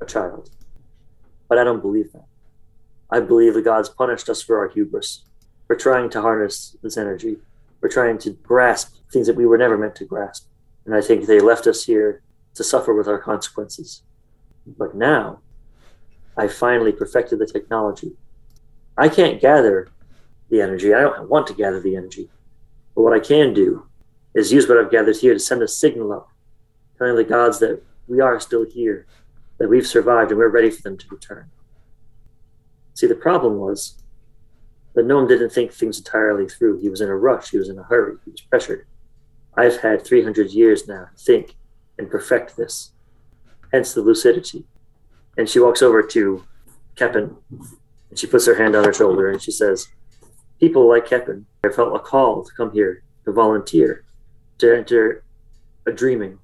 [0.00, 0.50] a child.
[1.48, 2.26] But I don't believe that.
[3.10, 5.24] I believe the gods punished us for our hubris.
[5.68, 7.36] We're trying to harness this energy.
[7.80, 10.46] We're trying to grasp things that we were never meant to grasp.
[10.84, 12.20] And I think they left us here to
[12.54, 14.02] to suffer with our consequences.
[14.66, 15.40] But now,
[16.36, 18.12] I finally perfected the technology.
[18.96, 19.88] I can't gather
[20.48, 20.94] the energy.
[20.94, 22.28] I don't want to gather the energy.
[22.94, 23.86] But what I can do
[24.34, 26.28] is use what I've gathered here to send a signal up,
[26.98, 29.06] telling the gods that we are still here,
[29.58, 31.50] that we've survived, and we're ready for them to return.
[32.94, 34.02] See, the problem was
[34.94, 36.80] the gnome didn't think things entirely through.
[36.80, 38.86] He was in a rush, he was in a hurry, he was pressured.
[39.54, 41.56] I've had 300 years now to think
[41.98, 42.92] and perfect this,
[43.72, 44.64] hence the lucidity.
[45.36, 46.44] And she walks over to
[46.96, 47.36] Kepin
[48.10, 49.88] and she puts her hand on her shoulder and she says,
[50.58, 54.04] People like Kepin have felt a call to come here to volunteer,
[54.58, 55.24] to enter
[55.86, 56.38] a dreaming,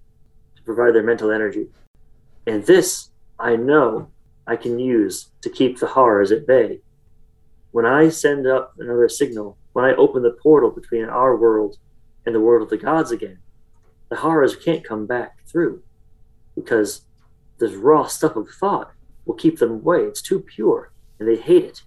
[0.56, 1.68] to provide their mental energy.
[2.46, 4.08] And this, I know,
[4.46, 6.80] I can use to keep the horrors at bay.
[7.72, 11.76] When I send up another signal, when I open the portal between our world
[12.24, 13.38] and the world of the gods again,
[14.08, 15.82] the horrors can't come back through
[16.54, 17.02] because
[17.59, 18.92] this raw stuff of thought
[19.24, 20.00] will keep them away.
[20.00, 21.82] It's too pure and they hate it.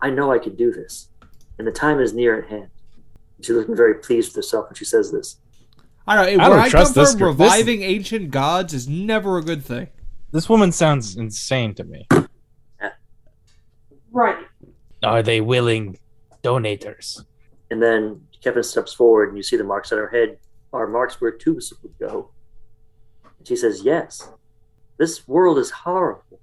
[0.00, 1.08] I know I can do this,
[1.58, 2.68] and the time is near at hand.
[3.40, 5.38] She's looking very pleased with herself when she says this.
[6.06, 6.40] I don't.
[6.40, 7.34] I don't I, trust this from, girl.
[7.34, 9.88] This- reviving ancient gods is never a good thing.
[10.32, 12.08] This woman sounds insane to me.
[14.10, 14.46] Right.
[15.02, 15.98] Are they willing
[16.42, 17.24] donators?
[17.70, 20.38] And then Kevin steps forward, and you see the marks on her head
[20.72, 22.30] are marks where tubes would go.
[23.38, 24.28] And she says, Yes,
[24.98, 26.40] this world is horrible.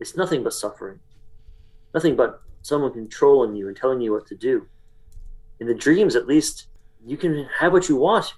[0.00, 0.98] It's nothing but suffering,
[1.94, 4.66] nothing but someone controlling you and telling you what to do.
[5.60, 6.66] In the dreams, at least,
[7.04, 8.34] you can have what you want.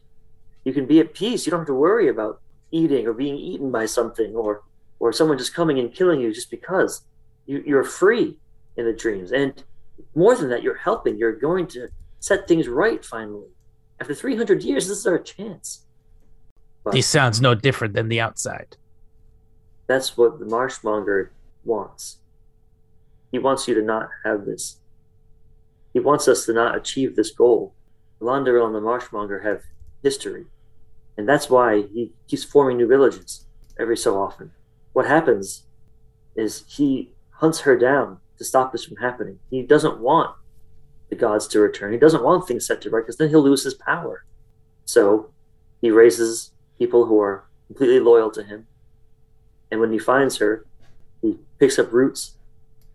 [0.65, 1.47] You can be at peace.
[1.47, 2.41] You don't have to worry about
[2.71, 4.63] eating or being eaten by something or,
[4.99, 7.03] or someone just coming and killing you just because.
[7.47, 8.37] You, you're free
[8.77, 9.33] in the dreams.
[9.33, 9.63] And
[10.15, 11.19] more than that, you're helping.
[11.19, 11.89] You're going to
[12.21, 13.49] set things right finally.
[14.01, 15.85] After 300 years, this is our chance.
[16.83, 18.77] But This sounds no different than the outside.
[19.87, 21.31] That's what the marshmonger
[21.65, 22.19] wants.
[23.31, 24.79] He wants you to not have this.
[25.93, 27.75] He wants us to not achieve this goal.
[28.21, 29.63] Londeril and the marshmonger have
[30.03, 30.47] history.
[31.17, 33.47] And that's why he keeps forming new villages
[33.79, 34.53] every so often.
[34.93, 35.65] What happens
[36.37, 39.39] is he hunts her down to stop this from happening.
[39.51, 40.35] He doesn't want
[41.11, 41.93] the gods to return.
[41.93, 44.25] He doesn't want things set to right because then he'll lose his power.
[44.85, 45.31] So
[45.81, 48.67] he raises people who are completely loyal to him.
[49.71, 50.67] And when he finds her,
[51.23, 52.37] he picks up roots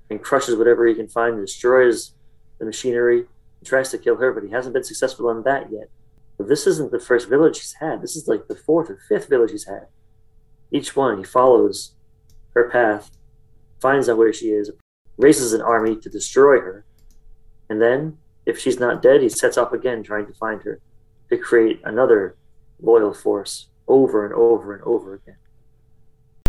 [0.09, 2.13] and crushes whatever he can find, and destroys
[2.57, 3.19] the machinery,
[3.59, 5.89] and tries to kill her, but he hasn't been successful on that yet.
[6.37, 8.01] But this isn't the first village he's had.
[8.01, 9.87] This is like the fourth or fifth village he's had.
[10.71, 11.93] Each one, he follows
[12.55, 13.11] her path,
[13.81, 14.71] finds out where she is,
[15.17, 16.85] raises an army to destroy her,
[17.69, 20.79] and then, if she's not dead, he sets off again trying to find her
[21.29, 22.35] to create another
[22.81, 25.37] loyal force over and over and over again.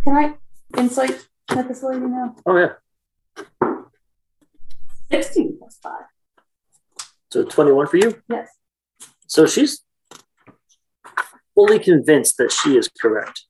[0.04, 0.34] Can I
[0.78, 2.36] insight check this lady now?
[2.46, 2.72] Oh, yeah.
[5.10, 5.92] 16 plus 5.
[7.30, 8.22] So 21 for you?
[8.28, 8.48] Yes.
[9.26, 9.82] So she's
[11.54, 13.44] fully convinced that she is correct.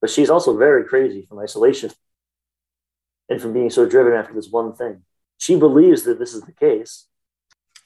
[0.00, 1.90] But she's also very crazy from isolation
[3.28, 5.02] and from being so driven after this one thing.
[5.38, 7.06] She believes that this is the case.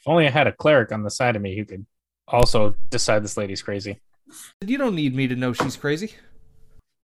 [0.01, 1.87] If only I had a cleric on the side of me who could
[2.27, 4.01] also decide this lady's crazy.
[4.61, 6.15] You don't need me to know she's crazy.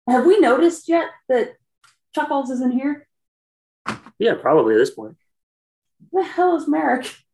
[0.10, 1.56] Have we noticed yet that
[2.14, 3.08] Chuckles isn't here?
[4.18, 5.16] Yeah, probably at this point.
[6.12, 7.16] The hell is Merrick?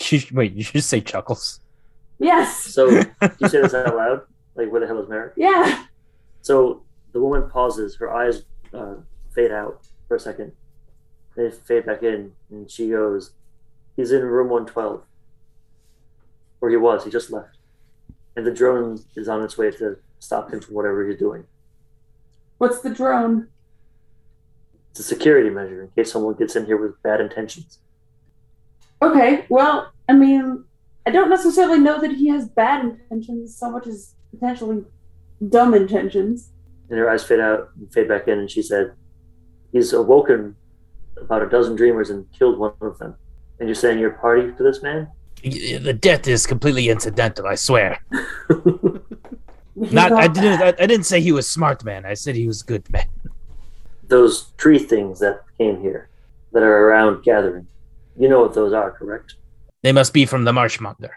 [0.00, 1.58] She, wait, you should say chuckles.
[2.20, 2.56] Yes.
[2.56, 2.88] So
[3.40, 4.20] you say this out loud?
[4.54, 5.32] Like, where the hell is Merrick?
[5.36, 5.86] Yeah.
[6.40, 8.94] So the woman pauses, her eyes uh,
[9.34, 10.52] fade out for a second.
[11.36, 13.32] They fade back in, and she goes,
[13.96, 15.02] He's in room 112.
[16.60, 17.58] Or he was, he just left.
[18.36, 21.42] And the drone is on its way to stop him from whatever he's doing.
[22.58, 23.48] What's the drone?
[24.90, 27.78] It's a security measure in case someone gets in here with bad intentions.
[29.00, 30.64] Okay, well, I mean,
[31.06, 34.84] I don't necessarily know that he has bad intentions so much as potentially
[35.48, 36.50] dumb intentions.
[36.90, 38.92] And her eyes fade out and fade back in, and she said,
[39.70, 40.56] He's awoken
[41.20, 43.14] about a dozen dreamers and killed one of them.
[43.60, 45.08] And you're saying you're party to this man?
[45.42, 47.46] The death is completely incidental.
[47.46, 48.00] I swear.
[49.84, 50.12] He Not.
[50.12, 50.60] I didn't.
[50.62, 52.04] I, I didn't say he was smart man.
[52.04, 53.06] I said he was good man.
[54.08, 56.08] those tree things that came here
[56.52, 57.66] that are around gathering.
[58.18, 59.34] You know what those are, correct?
[59.82, 61.10] They must be from the marshmonger,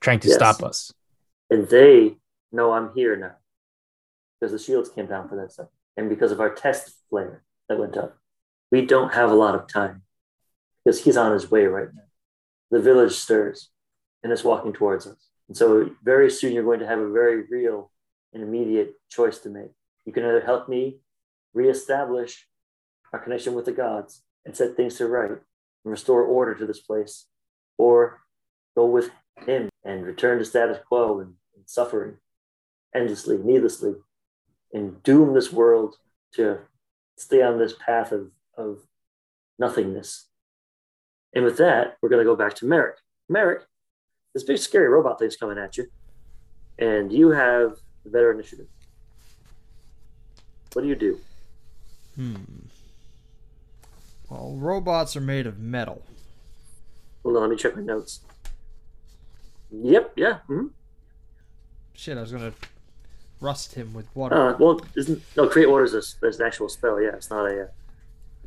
[0.00, 0.36] trying to Yes.
[0.36, 0.92] stop us.
[1.50, 2.16] And they
[2.50, 3.36] know I'm here now
[4.40, 7.78] because the shields came down for that stuff, and because of our test flare that
[7.78, 8.16] went up.
[8.72, 10.02] We don't have a lot of time
[10.82, 12.08] because he's on his way right now.
[12.70, 13.68] The village stirs
[14.22, 17.42] and is walking towards us, and so very soon you're going to have a very
[17.50, 17.91] real
[18.32, 19.70] an immediate choice to make.
[20.04, 20.98] You can either help me
[21.54, 22.46] reestablish
[23.12, 25.40] our connection with the gods and set things to right and
[25.84, 27.26] restore order to this place,
[27.78, 28.20] or
[28.76, 29.10] go with
[29.46, 32.16] him and return to status quo and, and suffering
[32.94, 33.94] endlessly, needlessly,
[34.72, 35.96] and doom this world
[36.34, 36.58] to
[37.16, 38.78] stay on this path of, of
[39.58, 40.28] nothingness.
[41.34, 42.96] And with that, we're going to go back to Merrick.
[43.28, 43.62] Merrick,
[44.34, 45.86] this big scary robot thing's coming at you,
[46.78, 48.66] and you have the better initiative.
[50.72, 51.18] What do you do?
[52.16, 52.34] Hmm.
[54.30, 56.02] Well, robots are made of metal.
[57.22, 58.20] Hold on, let me check my notes.
[59.70, 60.38] Yep, yeah.
[60.48, 60.70] mhm.
[61.94, 62.52] Shit, I was gonna
[63.40, 64.34] rust him with water.
[64.34, 67.00] Uh, well, isn't no create water is there's an actual spell?
[67.00, 67.62] Yeah, it's not a.
[67.64, 67.66] Uh,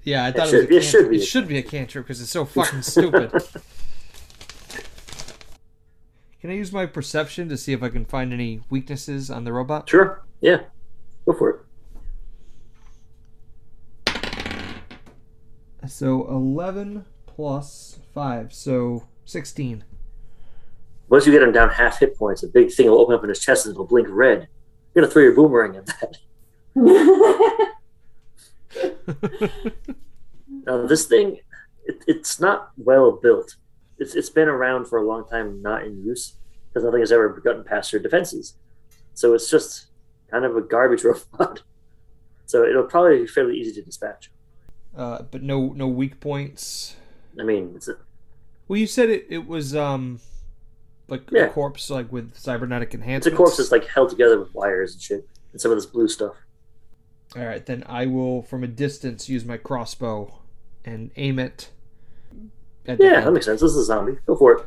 [0.03, 1.17] yeah, I thought it, should- was a it should be.
[1.17, 3.31] It should be a cantrip because it's so fucking stupid.
[6.41, 9.53] Can I use my perception to see if I can find any weaknesses on the
[9.53, 9.89] robot?
[9.89, 10.23] Sure.
[10.41, 10.61] Yeah.
[11.25, 11.61] Go for it.
[15.87, 19.83] So eleven plus five, so sixteen.
[21.09, 23.29] Once you get him down half hit points, a big thing will open up in
[23.29, 24.47] his chest and it'll blink red.
[24.93, 26.17] You're gonna throw your boomerang at that.
[30.65, 31.37] Now this thing,
[31.85, 33.55] it, it's not well built.
[33.99, 36.35] It's it's been around for a long time, not in use,
[36.69, 38.55] because nothing has ever gotten past your defenses.
[39.13, 39.87] So it's just
[40.29, 41.61] kind of a garbage robot.
[42.45, 44.31] So it'll probably be fairly easy to dispatch.
[44.95, 46.95] Uh, but no, no weak points.
[47.39, 47.97] I mean, it's a,
[48.67, 50.19] Well, you said it, it was um,
[51.07, 51.45] like Yeah.
[51.45, 53.27] a corpse, like with cybernetic enhancements.
[53.27, 55.85] it's a corpse that's like held together with wires and shit, and some of this
[55.85, 56.35] blue stuff.
[57.35, 60.39] All right, then I will, from a distance, use my crossbow
[60.85, 61.69] and aim it.
[62.87, 63.61] Yeah, that makes sense.
[63.61, 64.17] This is a zombie.
[64.25, 64.65] Go for it.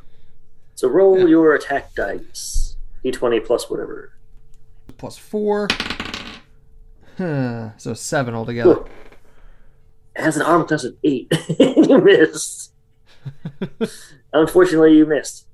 [0.75, 2.77] So roll your attack dice.
[3.05, 4.12] D20 plus whatever.
[4.97, 5.69] plus four.
[7.16, 8.75] Huh, so seven altogether.
[8.75, 8.89] Cool.
[10.16, 11.33] It has an arm class of eight.
[11.59, 12.73] you missed.
[14.33, 15.47] Unfortunately, you missed.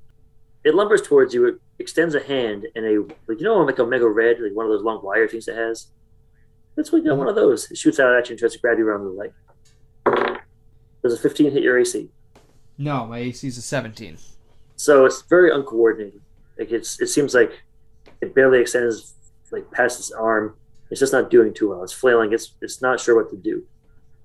[0.65, 1.47] It lumbers towards you.
[1.47, 4.67] It extends a hand, and a like you know like a mega red, like one
[4.67, 5.89] of those long wire things it has.
[6.77, 7.71] That's what you got one of those.
[7.71, 9.33] It shoots out at you and tries to grab you around the leg.
[11.03, 12.09] Does a 15 hit your AC?
[12.79, 14.19] No, my AC is a seventeen.
[14.77, 16.21] So it's very uncoordinated.
[16.59, 17.53] Like it's it seems like
[18.21, 19.15] it barely extends
[19.51, 20.57] like past its arm.
[20.91, 21.83] It's just not doing too well.
[21.83, 22.33] It's flailing.
[22.33, 23.65] It's it's not sure what to do.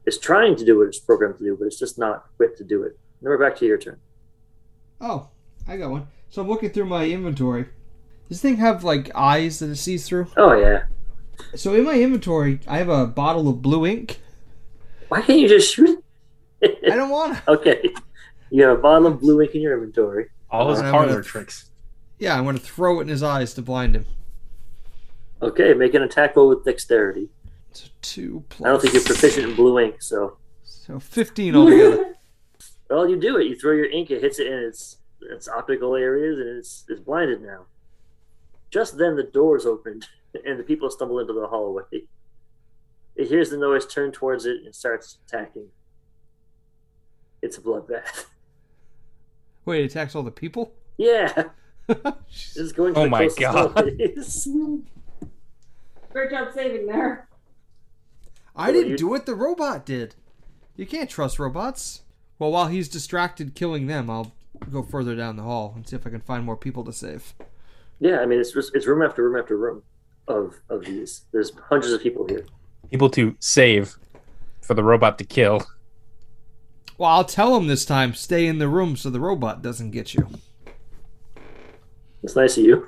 [0.05, 2.63] It's trying to do what it's programmed to do, but it's just not equipped to
[2.63, 2.97] do it.
[3.21, 3.99] Then we're back to your turn.
[5.01, 5.27] Oh,
[5.67, 6.07] I got one.
[6.29, 7.63] So I'm looking through my inventory.
[7.63, 7.69] Does
[8.29, 10.27] this thing have like eyes that it sees through?
[10.37, 10.83] Oh yeah.
[11.55, 14.19] So in my inventory, I have a bottle of blue ink.
[15.07, 16.03] Why can't you just shoot?
[16.63, 17.43] I don't want to.
[17.51, 17.89] Okay.
[18.51, 20.27] You have a bottle of blue ink in your inventory.
[20.49, 21.69] All his And parlor gonna- tricks.
[22.17, 24.05] Yeah, I'm going to throw it in his eyes to blind him.
[25.41, 27.29] Okay, make an attack roll with dexterity.
[27.71, 28.65] So two plus.
[28.67, 32.15] I don't think you're proficient in blue ink, so So 15 altogether.
[32.89, 33.45] well you do it.
[33.45, 36.99] You throw your ink, it hits it in its its optical areas and it's it's
[36.99, 37.65] blinded now.
[38.71, 40.07] Just then the doors opened
[40.45, 41.83] and the people stumble into the hallway.
[43.15, 45.67] It hears the noise, turn towards it, and starts attacking.
[47.41, 48.25] It's a bloodbath.
[49.69, 50.73] Wait, it attacks all the people?
[50.97, 51.43] Yeah,
[51.87, 53.75] this going to Oh the my God.
[56.11, 57.29] Great job saving there.
[58.55, 60.15] I didn't do it, the robot did.
[60.75, 62.01] You can't trust robots.
[62.39, 64.33] Well, while he's distracted killing them, I'll
[64.71, 67.35] go further down the hall and see if I can find more people to save.
[67.99, 69.83] Yeah, I mean it's just it's room after room after room
[70.27, 71.25] of of these.
[71.31, 72.43] There's hundreds of people here.
[72.89, 73.99] People to save
[74.61, 75.61] for the robot to kill.
[76.99, 80.13] Well, I'll tell him this time stay in the room so the robot doesn't get
[80.13, 80.27] you.
[82.21, 82.87] It's nice of you.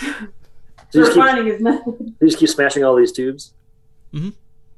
[0.90, 1.60] So you just keep, his
[2.20, 3.52] you just keep smashing all these tubes.
[4.14, 4.32] Mhm.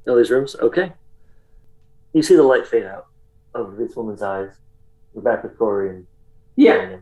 [0.09, 0.57] All these rooms.
[0.57, 0.91] Okay.
[2.15, 3.07] You see the light fade out
[3.55, 4.49] of this woman's eyes.
[5.13, 6.07] We're back with Cory and
[6.57, 6.97] Yeah.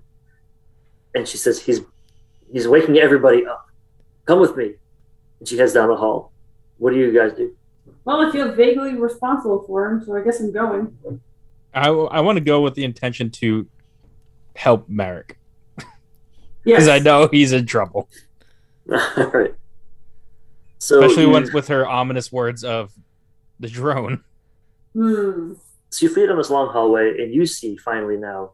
[1.14, 1.82] and she says he's
[2.52, 3.68] he's waking everybody up.
[4.24, 4.74] Come with me.
[5.38, 6.32] And she heads down the hall.
[6.78, 7.54] What do you guys do?
[8.04, 10.98] Well, I feel vaguely responsible for him, so I guess I'm going.
[11.76, 13.66] I, I want to go with the intention to
[14.54, 15.38] help Merrick
[15.76, 15.84] Yes.
[16.64, 18.08] because I know he's in trouble,
[18.90, 19.54] all right.
[20.78, 22.92] So especially you, once with her ominous words of
[23.60, 24.24] the drone.
[24.94, 25.52] Hmm.
[25.90, 28.52] so you flee down this long hallway and you see finally now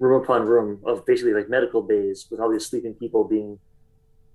[0.00, 3.58] room upon room of basically like medical bays with all these sleeping people being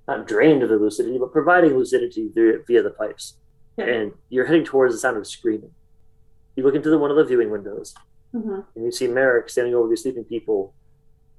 [0.08, 3.36] not drained of their lucidity but providing lucidity through, via the pipes
[3.78, 3.94] Okay.
[4.04, 5.72] and you're heading towards the sound of screaming
[6.56, 7.94] you look into the, one of the viewing windows
[8.34, 8.66] Mhm.
[8.76, 10.74] and you see Merrick standing over these sleeping people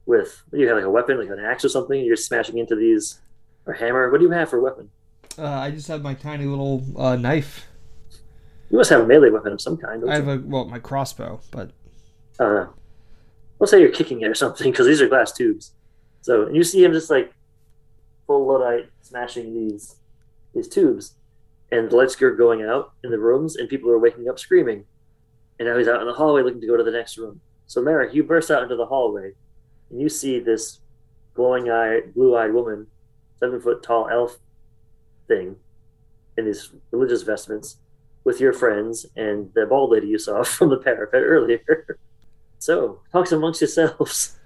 [0.06, 2.58] with what do you have like a weapon like an axe or something you're smashing
[2.58, 3.20] into these
[3.66, 4.90] or hammer what do you have for a weapon
[5.38, 7.66] Uh, I just have my tiny little uh, knife.
[8.70, 10.00] You must have a melee weapon of some kind.
[10.00, 10.32] Don't I have you?
[10.32, 11.70] a well, my crossbow, but
[12.40, 12.72] I don't know.
[13.60, 15.72] Let's say you're kicking it or something, because these are glass tubes.
[16.22, 17.32] So and you see him just like
[18.26, 19.96] full luddite smashing these
[20.54, 21.14] these tubes,
[21.70, 24.84] and the lights are going out in the rooms, and people are waking up screaming.
[25.60, 27.38] And now he's out in the hallway looking to go to the next room.
[27.66, 29.32] So Merrick, you burst out into the hallway,
[29.90, 30.78] and you see this
[31.34, 32.86] glowing eyed, blue eyed woman,
[33.38, 34.38] seven foot tall elf
[35.28, 35.56] thing,
[36.38, 37.76] in these religious vestments,
[38.24, 41.60] with your friends and the bald lady you saw from the parapet earlier.
[42.62, 44.36] So, talk amongst yourselves.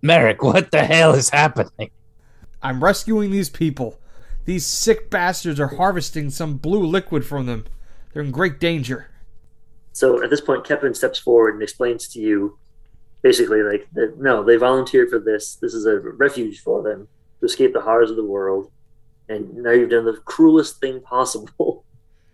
[0.00, 1.90] Merrick, what the hell is happening?
[2.62, 4.00] I'm rescuing these people.
[4.46, 7.66] These sick bastards are harvesting some blue liquid from them.
[8.14, 9.10] They're in great danger.
[9.92, 12.58] So at this point, Kevin steps forward and explains to you,
[13.22, 15.56] basically, like, that no, they volunteered for this.
[15.56, 17.08] This is a refuge for them
[17.40, 18.70] to escape the horrors of the world.
[19.28, 21.84] And now you've done the cruelest thing possible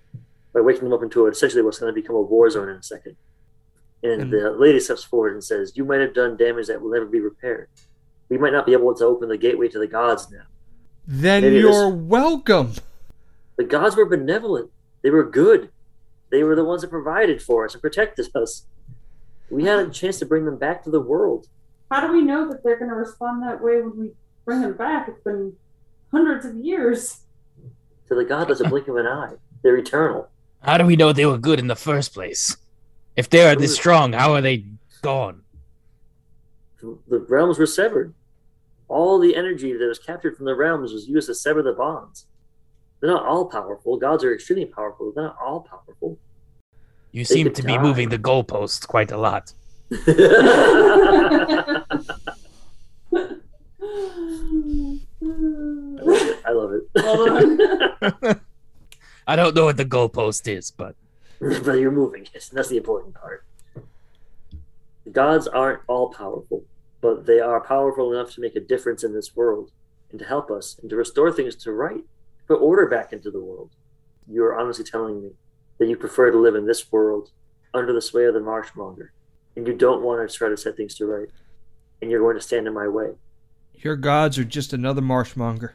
[0.53, 2.83] by waking them up into essentially what's going to become a war zone in a
[2.83, 3.17] second.
[4.03, 6.91] And And- the lady steps forward and says, You might have done damage that will
[6.91, 7.69] never be repaired.
[8.29, 10.45] We might not be able to open the gateway to the gods now.
[11.07, 12.73] Then Maybe you're welcome.
[13.57, 14.71] The gods were benevolent.
[15.03, 15.71] They were good.
[16.31, 18.67] They were the ones that provided for us and protected us.
[19.51, 21.49] We had a chance to bring them back to the world.
[21.91, 24.11] How do we know that they're going to respond that way when we
[24.45, 25.09] bring them back?
[25.09, 25.55] It's been
[26.11, 27.21] hundreds of years.
[28.09, 29.35] To the god, that's a blink of an eye.
[29.63, 30.29] They're eternal.
[30.61, 32.57] How do we know they were good in the first place?
[33.17, 34.65] If they are this strong, how are they
[35.03, 35.43] gone?
[36.81, 38.15] The realms were severed.
[38.89, 42.27] All the energy that was captured from the realms was used to sever the bonds.
[43.05, 43.99] They're not all powerful.
[43.99, 45.13] Gods are extremely powerful.
[45.15, 46.19] They're not all powerful.
[47.13, 49.53] You seem could to be moving the goalposts quite a lot.
[49.93, 50.01] I
[56.51, 56.89] love it.
[56.97, 58.41] I love it.
[59.27, 60.97] I don't know what the goalpost is, but
[61.41, 62.49] but you're moving it.
[62.49, 63.45] and That's the important part.
[65.13, 66.65] Gods aren't all powerful,
[67.03, 69.73] but they are powerful enough to make a difference in this world
[70.11, 72.03] and to help us and to restore things to right,
[72.47, 73.71] put order back into the world.
[74.29, 75.31] You are honestly telling me
[75.79, 77.31] that you prefer to live in this world
[77.73, 79.09] under the sway of the marshmonger,
[79.57, 81.29] and you don't want to try to set things to right,
[82.01, 83.13] and you're going to stand in my way.
[83.75, 85.73] Your gods are just another marshmonger.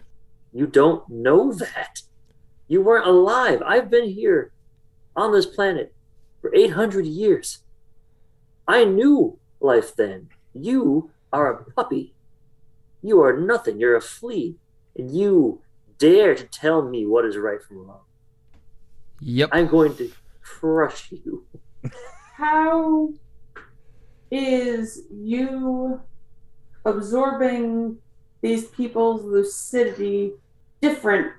[0.54, 2.02] You don't know that.
[2.68, 3.62] You weren't alive.
[3.66, 4.52] I've been here
[5.16, 5.94] on this planet
[6.42, 7.60] for 800 years.
[8.68, 10.30] I knew life then.
[10.54, 12.14] You are a puppy.
[13.02, 13.80] You are nothing.
[13.80, 14.56] You're a flea.
[14.96, 15.62] And you
[16.00, 18.02] dare to tell me what is right from wrong.
[19.22, 19.50] Yep.
[19.52, 21.46] I'm going to crush you.
[22.36, 23.14] How
[24.32, 26.02] is you
[26.86, 27.98] absorbing
[28.42, 30.34] these people's lucidity
[30.82, 31.34] different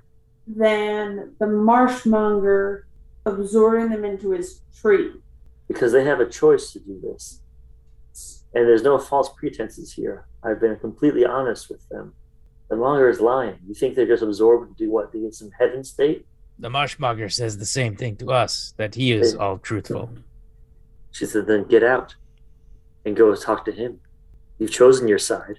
[0.46, 2.82] than the marshmonger
[3.24, 5.12] absorbing them into his tree?
[5.70, 7.42] because they have a choice to do this.
[8.52, 10.26] And there's no false pretenses here.
[10.42, 12.12] I've been completely honest with them.
[12.70, 13.58] The monger is lying.
[13.66, 15.12] You think they're just absorbed to do what?
[15.12, 16.24] To get some heaven state?
[16.60, 20.10] the Marshmonger says the same thing to us that he is all truthful.
[21.10, 22.14] She said, then get out
[23.04, 23.98] and go talk to him.
[24.58, 25.58] You've chosen your side.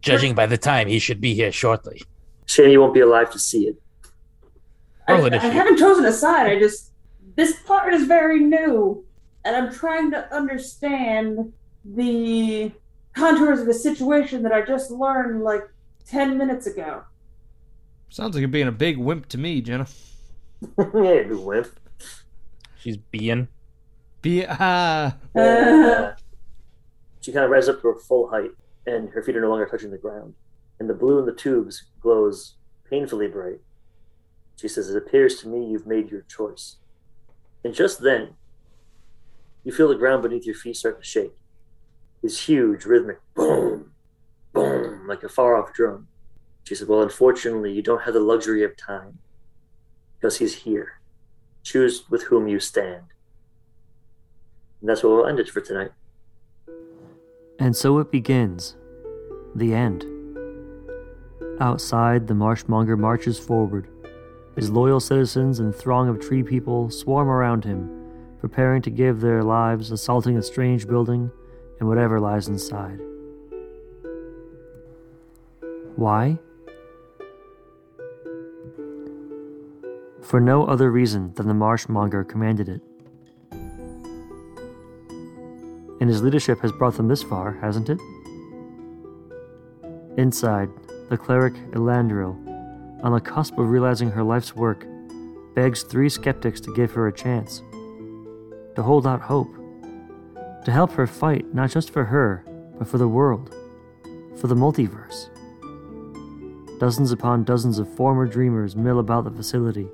[0.00, 2.02] Judging by the time, he should be here shortly.
[2.44, 3.76] Shame you won't be alive to see it.
[5.08, 6.46] I, I haven't chosen a side.
[6.46, 6.92] I just
[7.36, 9.04] this part is very new,
[9.44, 11.52] and I'm trying to understand
[11.84, 12.70] the
[13.14, 15.62] contours of a situation that I just learned like
[16.06, 17.02] ten minutes ago.
[18.08, 19.86] Sounds like you're being a big wimp to me, Jenna.
[20.78, 21.68] yeah, you wimp.
[22.78, 23.48] She's being.
[24.22, 25.16] Be ah.
[25.34, 26.12] Uh,
[27.20, 28.50] She kind of rises up to her full height,
[28.86, 30.34] and her feet are no longer touching the ground.
[30.78, 32.56] And the blue in the tubes glows
[32.88, 33.60] painfully bright.
[34.56, 36.76] She says, It appears to me you've made your choice.
[37.64, 38.34] And just then,
[39.64, 41.32] you feel the ground beneath your feet start to shake.
[42.22, 43.92] This huge rhythmic boom,
[44.54, 46.08] boom, like a far off drum.
[46.64, 49.18] She said, Well, unfortunately, you don't have the luxury of time
[50.16, 51.00] because he's here.
[51.62, 53.04] Choose with whom you stand.
[54.80, 55.90] And that's where we'll end it for tonight.
[57.58, 58.76] And so it begins.
[59.54, 60.04] The end.
[61.60, 63.88] Outside, the marshmonger marches forward.
[64.56, 67.90] His loyal citizens and throng of tree people swarm around him,
[68.40, 71.30] preparing to give their lives assaulting a strange building
[71.78, 73.00] and whatever lies inside.
[75.96, 76.38] Why?
[80.22, 82.80] For no other reason than the marshmonger commanded it.
[86.00, 88.00] And his leadership has brought them this far, hasn't it?
[90.16, 90.70] Inside,
[91.08, 92.44] the cleric Elandril
[93.04, 94.86] on the cusp of realizing her life's work,
[95.54, 97.62] begs three skeptics to give her a chance,
[98.74, 99.54] to hold out hope,
[100.64, 102.42] to help her fight not just for her,
[102.78, 103.54] but for the world,
[104.36, 105.28] for the multiverse.
[106.78, 109.88] Dozens upon dozens of former dreamers mill about the facility,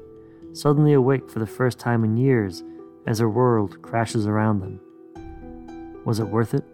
[0.53, 2.65] suddenly awake for the first time in years
[3.07, 4.81] as her world crashes around them.
[6.05, 6.65] Was it worth it?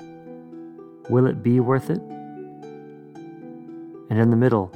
[1.10, 2.00] Will it be worth it?
[4.08, 4.70] And in the middle,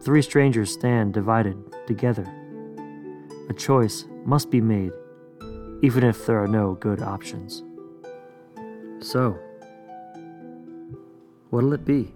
[0.00, 1.56] three strangers stand divided
[1.86, 2.26] together.
[3.48, 4.92] A choice must be made,
[5.82, 7.62] even if there are no good options.
[9.00, 9.38] So,
[11.50, 12.12] what'll it be?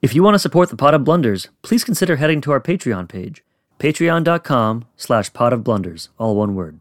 [0.00, 3.08] If you want to support the Pod of Blunders, please consider heading to our Patreon
[3.08, 3.42] page,
[3.80, 6.78] patreon.com slash pod of blunders, all one word.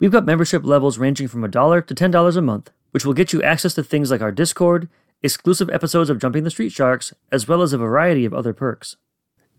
[0.00, 3.40] We've got membership levels ranging from $1 to $10 a month, which will get you
[3.44, 4.88] access to things like our Discord,
[5.22, 8.96] exclusive episodes of Jumping the Street Sharks, as well as a variety of other perks.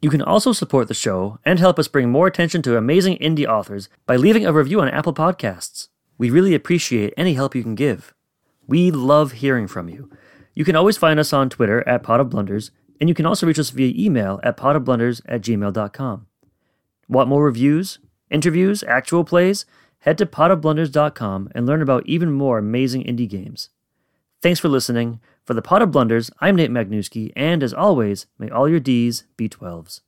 [0.01, 3.47] You can also support the show and help us bring more attention to amazing indie
[3.47, 5.87] authors by leaving a review on Apple Podcasts.
[6.17, 8.13] We really appreciate any help you can give.
[8.67, 10.09] We love hearing from you.
[10.53, 13.47] You can always find us on Twitter at Pod of Blunders, and you can also
[13.47, 16.27] reach us via email at podofblunders at gmail.com.
[17.07, 17.99] Want more reviews,
[18.29, 19.65] interviews, actual plays?
[19.99, 23.69] Head to podofblunders.com and learn about even more amazing indie games.
[24.41, 25.19] Thanks for listening.
[25.43, 29.23] For the Pod of Blunders, I'm Nate Magnuski, and as always, may all your D's
[29.35, 30.01] be 12s.